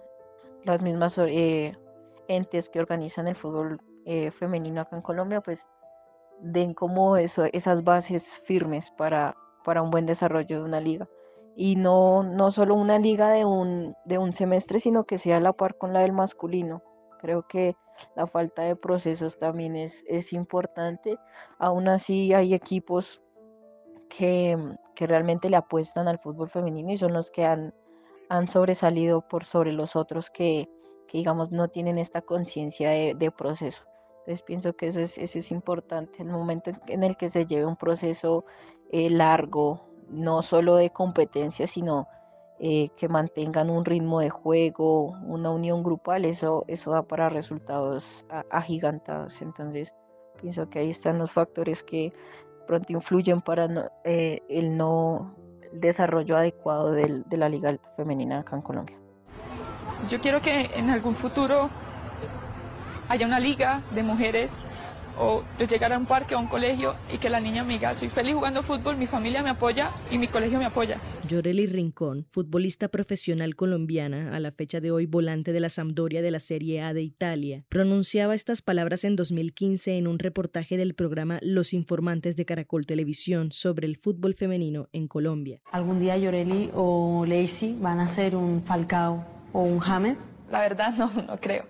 las 0.65 0.81
mismas 0.81 1.19
eh, 1.19 1.76
entes 2.29 2.69
que 2.71 2.81
organizan 2.81 3.29
el 3.29 3.37
fútbol 3.37 3.81
eh, 4.07 4.31
femenino 4.31 4.81
acá 4.81 4.97
en 4.97 5.03
Colombia, 5.03 5.41
pues 5.41 5.67
den 6.40 6.75
como 6.75 7.16
esas 7.16 7.85
bases 7.85 8.35
firmes 8.45 8.90
para, 8.90 9.37
un 9.66 9.90
buen 9.90 10.07
desarrollo 10.07 10.59
de 10.59 10.64
una 10.64 10.81
liga. 10.81 11.09
Y 11.57 11.76
no, 11.76 12.50
solo 12.50 12.75
una 12.75 12.99
liga 12.99 13.31
de 13.31 13.45
un, 13.45 14.33
semestre, 14.33 14.81
sino 14.81 15.05
que 15.05 15.19
sea 15.19 15.38
a 15.38 15.40
la 15.40 15.52
par 15.52 15.76
con 15.76 15.93
la 15.93 16.00
del 16.00 16.12
masculino. 16.12 16.83
Creo 17.21 17.47
que 17.49 17.76
la 18.14 18.26
falta 18.26 18.62
de 18.62 18.76
procesos 18.76 19.38
también 19.38 19.75
es, 19.76 20.33
importante. 20.33 21.19
Aún 21.59 21.88
así 21.88 22.35
hay 22.35 22.55
equipos 22.55 23.23
que, 24.09 24.59
realmente 24.97 25.50
le 25.50 25.57
apuestan 25.57 26.09
al 26.09 26.19
fútbol 26.19 26.50
femenino 26.50 26.93
y 26.93 26.97
son 26.97 27.12
los 27.12 27.31
que 27.31 27.45
han, 27.45 27.73
sobresalido 28.49 29.23
por 29.23 29.45
sobre 29.45 29.73
los 29.73 29.97
otros 29.97 30.31
que, 30.31 30.69
digamos 31.12 31.50
no 31.50 31.69
tienen 31.69 31.97
esta 31.97 32.21
conciencia 32.21 32.90
de, 32.90 33.31
proceso. 33.31 33.85
Entonces 34.26 34.42
pienso 34.42 34.73
que 34.73 34.88
eso 34.88 34.99
es, 34.99 35.18
eso 35.18 35.38
es 35.38 35.52
importante, 35.52 36.21
en 36.21 36.30
el 36.30 36.35
momento 36.35 36.73
en 36.88 37.04
el 37.04 37.16
que 37.16 37.28
se 37.28 37.47
lleve 37.47 37.64
un 37.64 37.76
proceso 37.76 38.45
eh, 38.90 39.09
largo, 39.09 39.87
no 40.11 40.42
solo 40.42 40.75
de 40.75 40.90
competencia, 40.90 41.68
sino 41.68 42.09
eh, 42.59 42.88
que 42.97 43.09
mantengan 43.09 43.71
un 43.71 43.85
ritmo 43.85 44.18
de 44.18 44.30
juego, 44.30 45.11
una 45.26 45.50
unión 45.50 45.85
grupal, 45.85 46.25
eso, 46.25 46.64
eso 46.66 46.90
da 46.90 47.02
para 47.02 47.28
resultados 47.28 48.25
agigantados. 48.50 49.40
Entonces 49.42 49.95
pienso 50.40 50.68
que 50.68 50.80
ahí 50.80 50.90
están 50.90 51.18
los 51.18 51.30
factores 51.30 51.85
que 51.85 52.12
pronto 52.66 52.92
influyen 52.95 53.40
para 53.42 53.92
eh, 54.02 54.40
el 54.49 54.76
no 54.76 55.37
desarrollo 55.71 56.37
adecuado 56.37 56.90
de 56.90 57.37
la 57.37 57.49
liga 57.49 57.78
femenina 57.97 58.40
acá 58.40 58.56
en 58.56 58.62
Colombia. 58.62 58.97
Yo 60.11 60.21
quiero 60.21 60.40
que 60.40 60.71
en 60.75 60.90
algún 60.90 61.14
futuro 61.14 61.71
haya 63.09 63.27
una 63.27 63.41
liga 63.41 63.83
de 63.95 64.03
mujeres 64.03 64.57
o 65.19 65.43
yo 65.59 65.67
llegar 65.67 65.93
a 65.93 65.99
un 65.99 66.07
parque 66.07 66.35
o 66.35 66.39
a 66.39 66.41
un 66.41 66.49
colegio 66.49 66.95
y 67.13 67.19
que 67.19 67.31
la 67.31 67.41
niña 67.41 67.65
me 67.65 67.75
diga, 67.75 67.95
soy 67.95 68.09
feliz 68.09 68.35
jugando 68.35 68.63
fútbol, 68.63 68.97
mi 68.97 69.07
familia 69.07 69.43
me 69.43 69.51
apoya 69.51 69.91
y 70.11 70.19
mi 70.19 70.29
colegio 70.29 70.59
me 70.59 70.67
apoya. 70.67 70.99
Yoreli 71.29 71.67
Rincón, 71.67 72.27
futbolista 72.31 72.89
profesional 72.89 73.57
colombiana, 73.57 74.37
a 74.37 74.41
la 74.41 74.53
fecha 74.53 74.81
de 74.81 74.91
hoy 74.91 75.07
volante 75.07 75.53
de 75.53 75.61
la 75.61 75.69
Sampdoria 75.69 76.23
de 76.23 76.31
la 76.31 76.41
Serie 76.41 76.83
A 76.83 76.95
de 76.95 77.03
Italia, 77.03 77.65
pronunciaba 77.69 78.35
estas 78.35 78.63
palabras 78.63 79.05
en 79.05 79.17
2015 79.17 79.99
en 79.99 80.07
un 80.07 80.19
reportaje 80.19 80.77
del 80.77 80.95
programa 80.95 81.39
Los 81.43 81.73
Informantes 81.73 82.37
de 82.37 82.45
Caracol 82.45 82.87
Televisión 82.87 83.51
sobre 83.51 83.87
el 83.87 83.97
fútbol 83.97 84.35
femenino 84.35 84.89
en 84.93 85.09
Colombia. 85.09 85.61
¿Algún 85.73 85.99
día 85.99 86.17
Yoreli 86.17 86.71
o 86.75 87.25
Lacey 87.27 87.77
van 87.81 88.01
a 88.01 88.09
ser 88.09 88.37
un 88.37 88.63
Falcao 88.63 89.25
o 89.53 89.63
un 89.63 89.79
James? 89.79 90.29
La 90.51 90.61
verdad 90.61 90.95
no, 90.99 91.11
no 91.11 91.41
creo. 91.41 91.67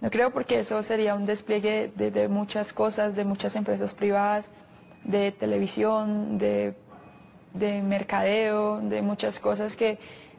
No 0.00 0.10
creo 0.10 0.30
porque 0.30 0.60
eso 0.60 0.82
sería 0.82 1.14
un 1.14 1.26
despliegue 1.26 1.90
de, 1.96 2.28
muchas 2.28 2.72
cosas, 2.72 3.16
de 3.16 3.24
muchas 3.24 3.56
empresas 3.56 3.94
privadas, 3.94 4.50
de 5.04 5.32
televisión, 5.32 6.38
de, 6.38 6.74
de 7.54 7.82
mercadeo, 7.82 8.80
de 8.80 9.00
muchas 9.02 9.40
cosas 9.40 9.76
que 9.76 9.98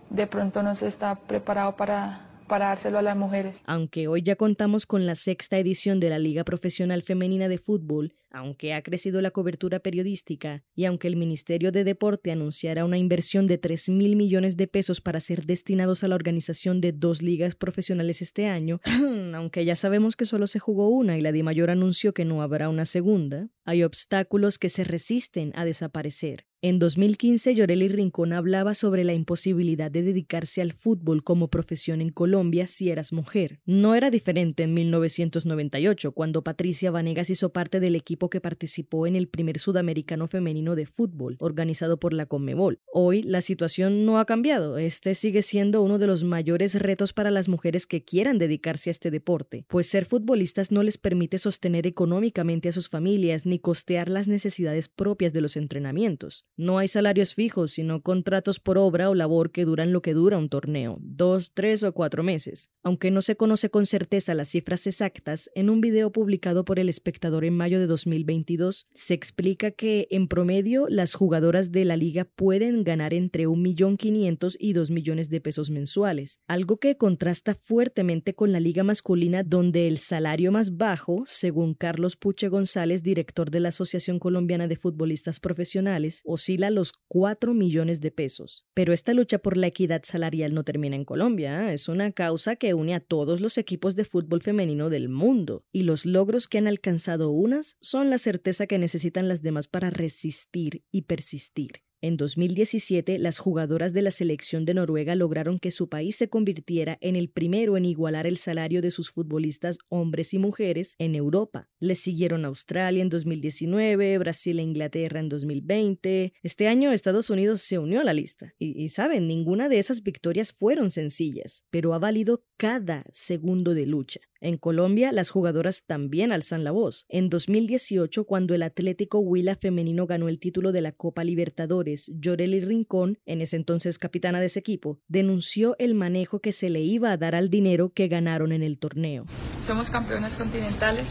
de 0.10 0.28
pronto 0.28 0.64
no 0.64 0.76
se 0.76 0.88
está 0.88 1.16
preparado 1.16 1.76
para, 1.76 2.28
para 2.48 2.68
dárselo 2.68 3.00
a 3.00 3.02
las 3.02 3.18
mujeres. 3.18 3.62
Aunque 3.66 4.08
hoy 4.08 4.22
ya 4.22 4.36
contamos 4.36 4.86
con 4.86 5.06
la 5.06 5.16
sexta 5.16 5.58
edición 5.58 6.00
de 6.00 6.10
la 6.10 6.20
Liga 6.20 6.44
Profesional 6.44 7.02
Femenina 7.02 7.48
de 7.48 7.58
Fútbol, 7.58 8.14
aunque 8.30 8.74
ha 8.74 8.82
crecido 8.82 9.22
la 9.22 9.32
cobertura 9.32 9.80
periodística 9.80 10.64
y 10.76 10.86
aunque 10.86 11.08
el 11.08 11.16
Ministerio 11.16 11.72
de 11.72 11.84
Deporte 11.84 12.32
anunciara 12.32 12.86
una 12.86 12.98
inversión 12.98 13.48
de 13.48 13.58
3 13.58 13.90
mil 13.90 14.16
millones 14.16 14.58
de 14.58 14.68
pesos 14.68 15.02
para 15.02 15.20
ser 15.20 15.46
destinados 15.46 16.04
a 16.04 16.08
la 16.08 16.16
organización 16.16 16.82
de 16.82 16.92
dos 16.92 17.22
ligas 17.22 17.56
profesionales 17.56 18.22
este 18.22 18.48
año, 18.48 18.82
aunque 19.34 19.66
ya 19.66 19.76
sabemos 19.76 20.16
que 20.16 20.26
solo 20.26 20.48
se 20.48 20.60
jugó 20.60 20.90
una 20.90 21.18
y 21.18 21.22
la 21.22 21.32
Mayor 21.44 21.70
anunció 21.70 22.14
que 22.14 22.26
no 22.26 22.42
habrá 22.42 22.68
una 22.68 22.86
segunda, 22.86 23.50
hay 23.64 23.84
obstáculos 23.84 24.58
que 24.58 24.70
se 24.70 24.84
resisten 24.84 25.52
a 25.56 25.66
desaparecer. 25.66 26.46
En 26.64 26.80
2015, 26.80 27.54
Yoreli 27.54 27.88
Rincón 27.88 28.34
hablaba 28.34 28.74
sobre 28.74 29.04
la 29.04 29.14
imposibilidad 29.14 29.92
de 29.92 30.02
dedicarse 30.02 30.60
al 30.60 30.74
fútbol 30.74 31.24
como 31.24 31.50
profesión 31.50 32.02
en 32.02 32.10
Colombia 32.10 32.66
si 32.66 32.90
eras 32.90 33.14
mujer. 33.14 33.60
No 33.66 33.94
era 33.94 34.10
diferente 34.10 34.64
en 34.64 34.74
1998, 34.74 36.14
cuando 36.14 36.44
Patricia 36.44 36.90
Vanegas 36.90 37.30
hizo 37.30 37.54
parte 37.54 37.80
del 37.80 37.96
equipo 37.96 38.17
que 38.18 38.42
participó 38.42 39.06
en 39.06 39.16
el 39.16 39.28
primer 39.28 39.60
sudamericano 39.60 40.28
femenino 40.28 40.76
de 40.76 40.88
fútbol, 40.88 41.38
organizado 41.40 42.00
por 42.00 42.14
la 42.14 42.26
Conmebol. 42.26 42.80
Hoy 42.92 43.22
la 43.22 43.42
situación 43.42 44.06
no 44.06 44.20
ha 44.20 44.26
cambiado. 44.26 44.78
Este 44.78 45.14
sigue 45.16 45.42
siendo 45.44 45.84
uno 45.84 46.00
de 46.00 46.08
los 46.08 46.24
mayores 46.24 46.76
retos 46.76 47.14
para 47.14 47.32
las 47.32 47.48
mujeres 47.48 47.86
que 47.86 48.04
quieran 48.04 48.40
dedicarse 48.40 48.90
a 48.90 48.92
este 48.92 49.12
deporte, 49.12 49.66
pues 49.68 49.88
ser 49.88 50.06
futbolistas 50.06 50.72
no 50.72 50.82
les 50.84 50.98
permite 50.98 51.38
sostener 51.38 51.86
económicamente 51.86 52.70
a 52.70 52.72
sus 52.72 52.90
familias 52.90 53.46
ni 53.46 53.60
costear 53.60 54.10
las 54.10 54.28
necesidades 54.28 54.90
propias 54.90 55.34
de 55.34 55.42
los 55.42 55.56
entrenamientos. 55.56 56.46
No 56.58 56.80
hay 56.80 56.88
salarios 56.88 57.36
fijos, 57.36 57.72
sino 57.72 58.02
contratos 58.02 58.60
por 58.60 58.78
obra 58.78 59.10
o 59.10 59.16
labor 59.16 59.52
que 59.52 59.66
duran 59.66 59.94
lo 59.94 60.02
que 60.02 60.14
dura 60.14 60.38
un 60.38 60.50
torneo, 60.50 60.98
dos, 61.02 61.52
tres 61.54 61.84
o 61.84 61.94
cuatro 61.94 62.24
meses. 62.24 62.72
Aunque 62.84 63.12
no 63.12 63.22
se 63.22 63.38
conoce 63.38 63.70
con 63.70 63.86
certeza 63.86 64.34
las 64.34 64.50
cifras 64.50 64.88
exactas, 64.88 65.52
en 65.56 65.70
un 65.70 65.82
video 65.82 66.12
publicado 66.12 66.66
por 66.66 66.80
El 66.80 66.90
Espectador 66.90 67.46
en 67.46 67.56
mayo 67.56 67.80
de 67.80 67.88
2022 68.08 68.88
se 68.94 69.14
explica 69.14 69.72
que 69.72 70.08
en 70.10 70.28
promedio 70.28 70.88
las 70.90 71.14
jugadoras 71.14 71.72
de 71.72 71.86
la 71.86 71.98
liga 71.98 72.26
pueden 72.26 72.84
ganar 72.84 73.14
entre 73.14 73.48
1.500.000 73.48 74.56
y 74.60 74.74
2 74.74 74.92
millones 74.92 75.30
de 75.30 75.42
pesos 75.42 75.70
mensuales, 75.70 76.40
algo 76.48 76.78
que 76.78 76.98
contrasta 76.98 77.56
fuertemente 77.56 78.34
con 78.34 78.52
la 78.52 78.60
liga 78.60 78.84
masculina 78.84 79.44
donde 79.44 79.88
el 79.88 79.98
salario 79.98 80.52
más 80.52 80.78
bajo, 80.78 81.24
según 81.26 81.74
Carlos 81.74 82.16
Puche 82.16 82.48
González, 82.48 83.04
director 83.04 83.52
de 83.52 83.60
la 83.60 83.70
Asociación 83.70 84.20
Colombiana 84.20 84.68
de 84.68 84.78
Futbolistas 84.78 85.40
Profesionales, 85.40 86.22
oscila 86.26 86.70
los 86.70 86.94
4 87.08 87.54
millones 87.54 88.02
de 88.02 88.12
pesos. 88.12 88.66
Pero 88.74 88.94
esta 88.94 89.14
lucha 89.14 89.40
por 89.40 89.58
la 89.58 89.68
equidad 89.68 90.02
salarial 90.04 90.54
no 90.54 90.64
termina 90.64 90.96
en 90.96 91.06
Colombia, 91.06 91.70
¿eh? 91.70 91.74
es 91.74 91.88
una 91.90 92.12
causa 92.12 92.56
que 92.56 92.74
une 92.74 92.96
a 92.96 93.00
todos 93.00 93.42
los 93.42 93.58
equipos 93.58 93.96
de 93.96 94.06
fútbol 94.06 94.42
femenino 94.42 94.90
del 94.90 95.10
mundo, 95.10 95.66
y 95.72 95.84
los 95.84 96.06
logros 96.06 96.48
que 96.48 96.58
han 96.58 96.68
alcanzado 96.68 97.32
unas 97.32 97.78
son 97.82 97.97
la 98.06 98.18
certeza 98.18 98.68
que 98.68 98.78
necesitan 98.78 99.28
las 99.28 99.42
demás 99.42 99.68
para 99.68 99.90
resistir 99.90 100.84
y 100.92 101.04
persistir. 101.04 101.84
En 102.00 102.16
2017, 102.16 103.18
las 103.18 103.40
jugadoras 103.40 103.92
de 103.92 104.04
la 104.04 104.12
selección 104.12 104.66
de 104.66 104.76
Noruega 104.76 105.16
lograron 105.16 105.58
que 105.58 105.72
su 105.72 105.90
país 105.90 106.16
se 106.16 106.30
convirtiera 106.30 107.00
en 107.02 107.16
el 107.16 107.28
primero 107.28 107.76
en 107.76 107.86
igualar 107.86 108.28
el 108.28 108.38
salario 108.38 108.84
de 108.84 108.92
sus 108.92 109.10
futbolistas 109.10 109.80
hombres 109.90 110.32
y 110.36 110.38
mujeres 110.38 110.94
en 111.00 111.16
Europa. 111.16 111.70
Les 111.80 112.00
siguieron 112.00 112.46
Australia 112.46 113.02
en 113.02 113.10
2019, 113.10 114.20
Brasil 114.20 114.60
e 114.60 114.62
Inglaterra 114.62 115.20
en 115.20 115.28
2020. 115.28 116.34
Este 116.44 116.68
año 116.68 116.92
Estados 116.92 117.32
Unidos 117.32 117.62
se 117.64 117.80
unió 117.80 118.02
a 118.02 118.04
la 118.04 118.14
lista. 118.14 118.54
Y, 118.60 118.80
y 118.80 118.90
saben, 118.90 119.28
ninguna 119.28 119.68
de 119.68 119.80
esas 119.80 120.04
victorias 120.04 120.54
fueron 120.54 120.92
sencillas, 120.92 121.66
pero 121.72 121.96
ha 121.96 122.00
valido 122.00 122.44
cada 122.58 123.06
segundo 123.12 123.74
de 123.74 123.88
lucha. 123.88 124.20
En 124.40 124.58
Colombia, 124.58 125.12
las 125.12 125.30
jugadoras 125.32 125.84
también 125.86 126.32
alzan 126.32 126.64
la 126.64 126.72
voz. 126.72 127.06
En 127.10 127.30
2018, 127.30 128.26
cuando 128.26 128.54
el 128.54 128.62
Atlético 128.62 129.20
Huila 129.20 129.56
femenino 129.56 130.06
ganó 130.06 130.30
el 130.30 130.40
título 130.40 130.72
de 130.72 130.82
la 130.82 130.92
Copa 130.92 131.24
Libertadores, 131.24 132.12
Yoreli 132.20 132.60
Rincón, 132.60 133.18
en 133.26 133.42
ese 133.42 133.56
entonces 133.56 133.98
capitana 133.98 134.40
de 134.40 134.46
ese 134.46 134.60
equipo, 134.60 135.00
denunció 135.08 135.76
el 135.80 135.96
manejo 135.96 136.40
que 136.40 136.52
se 136.52 136.70
le 136.70 136.82
iba 136.82 137.12
a 137.12 137.18
dar 137.18 137.34
al 137.34 137.50
dinero 137.50 137.92
que 137.94 138.08
ganaron 138.08 138.52
en 138.52 138.62
el 138.62 138.78
torneo. 138.78 139.26
Somos 139.66 139.90
campeonas 139.90 140.36
continentales, 140.36 141.10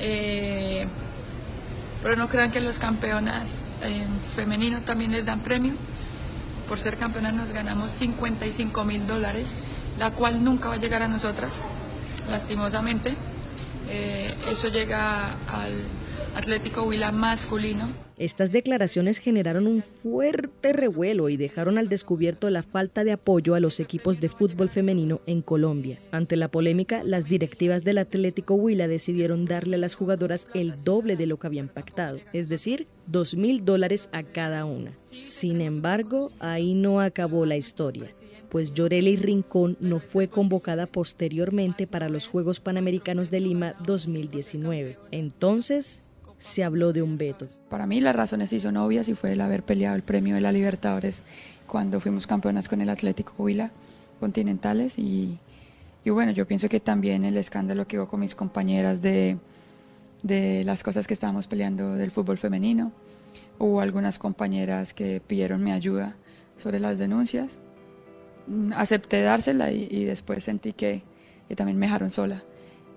eh, 0.00 0.86
pero 2.02 2.16
no 2.16 2.28
crean 2.28 2.50
que 2.50 2.60
los 2.60 2.78
campeonas 2.78 3.62
eh, 3.84 4.06
femeninos 4.34 4.84
también 4.84 5.12
les 5.12 5.26
dan 5.26 5.42
premio. 5.42 5.74
Por 6.68 6.80
ser 6.80 6.96
campeonas 6.96 7.34
nos 7.34 7.52
ganamos 7.52 7.92
55 7.92 8.84
mil 8.84 9.06
dólares, 9.06 9.46
la 9.98 10.14
cual 10.14 10.42
nunca 10.42 10.68
va 10.68 10.74
a 10.74 10.78
llegar 10.78 11.02
a 11.02 11.08
nosotras 11.08 11.52
lastimosamente. 12.30 13.14
Eh, 13.90 14.34
eso 14.50 14.68
llega 14.68 15.32
al 15.48 15.84
Atlético 16.34 16.84
Huila 16.84 17.10
masculino. 17.12 17.88
Estas 18.16 18.52
declaraciones 18.52 19.18
generaron 19.18 19.66
un 19.66 19.80
fuerte 19.80 20.74
revuelo 20.74 21.30
y 21.30 21.38
dejaron 21.38 21.78
al 21.78 21.88
descubierto 21.88 22.50
la 22.50 22.62
falta 22.62 23.02
de 23.02 23.12
apoyo 23.12 23.54
a 23.54 23.60
los 23.60 23.80
equipos 23.80 24.20
de 24.20 24.28
fútbol 24.28 24.68
femenino 24.68 25.22
en 25.26 25.40
Colombia. 25.40 25.98
Ante 26.12 26.36
la 26.36 26.48
polémica, 26.48 27.02
las 27.02 27.24
directivas 27.24 27.82
del 27.82 27.96
Atlético 27.96 28.54
Huila 28.54 28.88
decidieron 28.88 29.46
darle 29.46 29.76
a 29.76 29.78
las 29.78 29.94
jugadoras 29.94 30.48
el 30.52 30.84
doble 30.84 31.16
de 31.16 31.26
lo 31.26 31.38
que 31.38 31.46
habían 31.46 31.68
pactado, 31.68 32.18
es 32.34 32.50
decir, 32.50 32.86
dos 33.06 33.36
mil 33.36 33.64
dólares 33.64 34.10
a 34.12 34.22
cada 34.22 34.66
una. 34.66 34.92
Sin 35.18 35.62
embargo, 35.62 36.30
ahí 36.40 36.74
no 36.74 37.00
acabó 37.00 37.46
la 37.46 37.56
historia 37.56 38.10
pues 38.50 38.74
Yoreli 38.74 39.16
Rincón 39.16 39.76
no 39.80 40.00
fue 40.00 40.28
convocada 40.28 40.86
posteriormente 40.86 41.86
para 41.86 42.08
los 42.08 42.26
Juegos 42.26 42.60
Panamericanos 42.60 43.30
de 43.30 43.40
Lima 43.40 43.74
2019. 43.86 44.98
Entonces, 45.12 46.02
se 46.40 46.64
habló 46.64 46.92
de 46.92 47.02
un 47.02 47.18
veto. 47.18 47.48
Para 47.68 47.86
mí 47.86 48.00
las 48.00 48.16
razones 48.16 48.50
sí 48.50 48.60
son 48.60 48.78
obvias 48.78 49.08
y 49.08 49.14
fue 49.14 49.32
el 49.32 49.40
haber 49.42 49.62
peleado 49.62 49.94
el 49.94 50.02
premio 50.02 50.34
de 50.34 50.40
la 50.40 50.52
Libertadores 50.52 51.22
cuando 51.66 52.00
fuimos 52.00 52.26
campeonas 52.26 52.68
con 52.68 52.80
el 52.80 52.88
Atlético 52.88 53.34
Huila 53.38 53.70
Continentales 54.18 54.98
y, 54.98 55.38
bueno, 56.06 56.32
yo 56.32 56.46
pienso 56.46 56.68
que 56.68 56.80
también 56.80 57.24
el 57.24 57.36
escándalo 57.36 57.86
que 57.86 57.98
hubo 57.98 58.08
con 58.08 58.20
mis 58.20 58.34
compañeras 58.34 59.00
de, 59.02 59.36
de 60.22 60.64
las 60.64 60.82
cosas 60.82 61.06
que 61.06 61.14
estábamos 61.14 61.46
peleando 61.46 61.94
del 61.94 62.10
fútbol 62.10 62.38
femenino. 62.38 62.90
Hubo 63.58 63.80
algunas 63.80 64.18
compañeras 64.18 64.94
que 64.94 65.20
pidieron 65.24 65.62
mi 65.62 65.72
ayuda 65.72 66.16
sobre 66.56 66.80
las 66.80 66.98
denuncias. 66.98 67.48
Mm, 68.46 68.72
acepté 68.74 69.22
dársela 69.22 69.72
y, 69.72 70.04
después 70.04 70.44
sentí 70.44 70.72
que, 70.72 71.02
que, 71.48 71.56
también 71.56 71.78
me 71.78 71.86
dejaron 71.86 72.10
sola. 72.10 72.42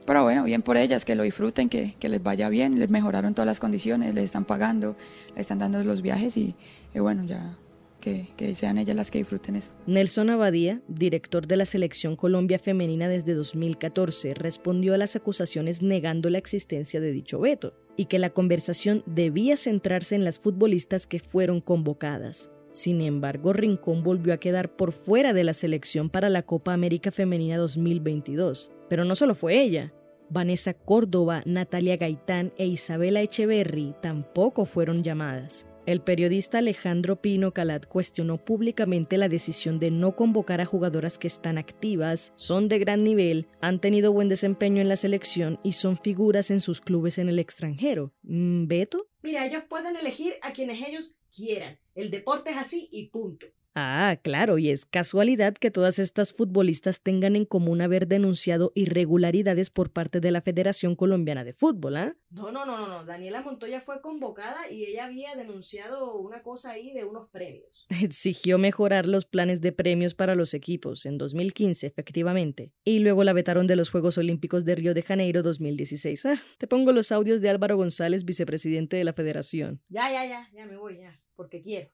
Pero 0.06 0.24
bueno, 0.24 0.44
bien 0.44 0.62
por 0.62 0.78
ellas, 0.78 1.06
que 1.06 1.16
lo 1.16 1.24
disfruten, 1.24 1.70
que, 1.70 1.96
que, 2.00 2.10
les 2.10 2.22
vaya 2.22 2.50
bien, 2.50 2.80
les 2.80 2.90
mejoraron 2.90 3.34
todas 3.34 3.48
las 3.48 3.60
condiciones, 3.60 4.14
les 4.14 4.26
están 4.26 4.46
pagando, 4.46 4.98
les 5.30 5.42
están 5.42 5.60
dando 5.60 5.84
los 5.84 6.02
viajes 6.02 6.36
y, 6.36 6.56
y 6.94 7.00
bueno, 7.00 7.24
ya 7.24 7.58
que, 8.04 8.56
sean 8.56 8.78
ellas 8.78 8.96
las 8.96 9.12
que 9.12 9.20
disfruten 9.20 9.56
eso. 9.56 9.72
Nelson 9.86 10.30
Abadía, 10.30 10.82
director 10.88 11.48
de 11.48 11.58
la 11.58 11.66
Selección 11.66 12.16
Colombia 12.16 12.60
Femenina 12.60 13.08
desde 13.08 13.34
2014, 13.34 14.34
respondió 14.34 14.94
a 14.94 14.98
las 14.98 15.16
acusaciones 15.16 15.82
negando 15.82 16.30
la 16.30 16.38
existencia 16.38 17.00
de 17.00 17.12
dicho 17.12 17.40
veto 17.40 17.74
y 17.96 18.06
que 18.06 18.20
la 18.20 18.32
conversación 18.32 19.04
debía 19.06 19.56
centrarse 19.56 20.16
en 20.16 20.26
las 20.26 20.40
futbolistas 20.40 21.08
que 21.08 21.20
fueron 21.20 21.62
convocadas. 21.62 22.50
Sin 22.74 23.02
embargo, 23.02 23.54
Rincón 23.54 24.02
volvió 24.02 24.34
a 24.34 24.40
quedar 24.40 24.76
por 24.76 24.94
fuera 24.94 25.32
de 25.32 25.44
la 25.44 25.54
selección 25.54 26.10
para 26.10 26.28
la 26.32 26.42
Copa 26.42 26.74
América 26.74 27.12
Femenina 27.12 27.56
2022. 27.58 28.72
Pero 28.90 29.06
no 29.06 29.14
solo 29.14 29.36
fue 29.36 29.62
ella. 29.62 29.94
Vanessa 30.32 30.74
Córdoba, 30.74 31.44
Natalia 31.46 31.98
Gaitán 31.98 32.52
e 32.58 32.66
Isabela 32.66 33.22
Echeverry 33.22 33.94
tampoco 34.02 34.66
fueron 34.66 35.04
llamadas. 35.04 35.68
El 35.86 36.02
periodista 36.02 36.58
Alejandro 36.58 37.22
Pino 37.22 37.54
Calat 37.54 37.86
cuestionó 37.86 38.44
públicamente 38.44 39.20
la 39.20 39.30
decisión 39.30 39.78
de 39.78 39.92
no 39.92 40.16
convocar 40.16 40.60
a 40.60 40.66
jugadoras 40.66 41.20
que 41.20 41.28
están 41.28 41.60
activas, 41.60 42.34
son 42.38 42.70
de 42.70 42.80
gran 42.80 43.04
nivel, 43.04 43.50
han 43.62 43.80
tenido 43.80 44.12
buen 44.12 44.30
desempeño 44.30 44.82
en 44.82 44.90
la 44.90 44.96
selección 44.96 45.60
y 45.62 45.74
son 45.74 45.96
figuras 45.96 46.50
en 46.50 46.60
sus 46.60 46.82
clubes 46.82 47.20
en 47.20 47.30
el 47.30 47.38
extranjero. 47.38 48.16
Mm, 48.24 48.66
¿Beto? 48.66 49.10
Mira, 49.22 49.46
ellos 49.46 49.64
pueden 49.70 49.96
elegir 49.96 50.34
a 50.42 50.54
quienes 50.54 50.82
ellos 50.82 51.20
quieran. 51.36 51.78
El 51.96 52.10
deporte 52.12 52.52
es 52.52 52.58
así 52.58 52.90
y 52.92 53.10
punto. 53.10 53.46
Ah, 53.76 54.20
claro, 54.22 54.60
y 54.60 54.70
es 54.70 54.86
casualidad 54.86 55.56
que 55.56 55.72
todas 55.72 55.98
estas 55.98 56.32
futbolistas 56.32 57.02
tengan 57.02 57.36
en 57.36 57.46
común 57.46 57.82
haber 57.82 58.08
denunciado 58.08 58.72
irregularidades 58.76 59.72
por 59.72 59.92
parte 59.92 60.20
de 60.20 60.30
la 60.30 60.42
Federación 60.42 60.96
Colombiana 60.96 61.44
de 61.44 61.54
Fútbol, 61.54 61.98
¿ah? 61.98 62.16
No, 62.30 62.52
no, 62.52 62.68
no, 62.68 62.88
no, 62.88 63.04
Daniela 63.04 63.42
Montoya 63.42 63.82
fue 63.82 64.00
convocada 64.02 64.70
y 64.70 64.86
ella 64.86 65.06
había 65.06 65.36
denunciado 65.36 66.20
una 66.20 66.44
cosa 66.44 66.72
ahí 66.74 66.94
de 66.94 67.04
unos 67.04 67.30
premios. 67.30 67.88
Exigió 68.04 68.60
mejorar 68.60 69.08
los 69.08 69.26
planes 69.26 69.60
de 69.60 69.72
premios 69.72 70.14
para 70.14 70.36
los 70.36 70.54
equipos 70.54 71.08
en 71.08 71.18
2015, 71.18 71.88
efectivamente, 71.88 72.72
y 72.84 73.00
luego 73.00 73.24
la 73.24 73.34
vetaron 73.34 73.66
de 73.66 73.76
los 73.76 73.90
Juegos 73.90 74.20
Olímpicos 74.20 74.66
de 74.66 74.76
Río 74.76 74.94
de 74.94 75.02
Janeiro 75.02 75.42
2016. 75.42 76.28
Ah, 76.28 76.40
te 76.60 76.68
pongo 76.68 76.92
los 76.92 77.12
audios 77.12 77.42
de 77.42 77.50
Álvaro 77.50 77.76
González, 77.76 78.24
vicepresidente 78.24 78.98
de 78.98 79.04
la 79.04 79.14
Federación. 79.14 79.82
Ya, 79.90 80.12
ya, 80.12 80.28
ya, 80.28 80.48
ya 80.54 80.66
me 80.68 80.78
voy, 80.78 81.00
ya, 81.00 81.20
porque 81.36 81.62
quiero. 81.62 81.90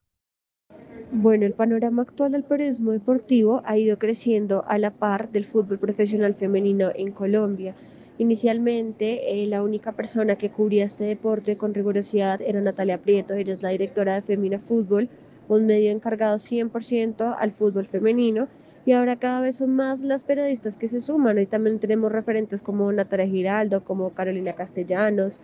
Bueno, 1.12 1.46
el 1.46 1.53
panorama 1.53 2.03
actual 2.03 2.31
del 2.31 2.43
periodismo 2.43 2.91
deportivo 2.91 3.62
ha 3.65 3.77
ido 3.77 3.98
creciendo 3.98 4.63
a 4.67 4.77
la 4.77 4.91
par 4.91 5.31
del 5.31 5.46
fútbol 5.46 5.79
profesional 5.79 6.36
femenino 6.36 6.91
en 6.93 7.12
Colombia. 7.12 7.75
Inicialmente, 8.19 9.41
eh, 9.41 9.48
la 9.48 9.63
única 9.63 9.93
persona 9.93 10.36
que 10.36 10.51
cubría 10.51 10.86
este 10.86 11.05
deporte 11.05 11.58
con 11.58 11.74
rigurosidad 11.74 12.41
era 12.41 12.62
Natalia 12.62 13.01
Prieto, 13.01 13.34
ella 13.34 13.53
es 13.53 13.63
la 13.63 13.69
directora 13.69 14.13
de 14.13 14.22
Femina 14.22 14.60
Fútbol, 14.60 15.10
un 15.48 15.65
medio 15.65 15.89
encargado 15.89 16.38
100% 16.38 17.36
al 17.39 17.51
fútbol 17.53 17.88
femenino, 17.88 18.48
y 18.86 18.91
ahora 18.91 19.15
cada 19.17 19.41
vez 19.41 19.55
son 19.55 19.75
más 19.75 20.01
las 20.01 20.24
periodistas 20.24 20.75
que 20.75 20.88
se 20.88 21.01
suman. 21.01 21.38
Hoy 21.38 21.46
también 21.46 21.79
tenemos 21.79 22.12
referentes 22.12 22.62
como 22.62 22.91
Natalia 22.91 23.27
Giraldo, 23.27 23.84
como 23.84 24.13
Carolina 24.13 24.54
Castellanos, 24.54 25.39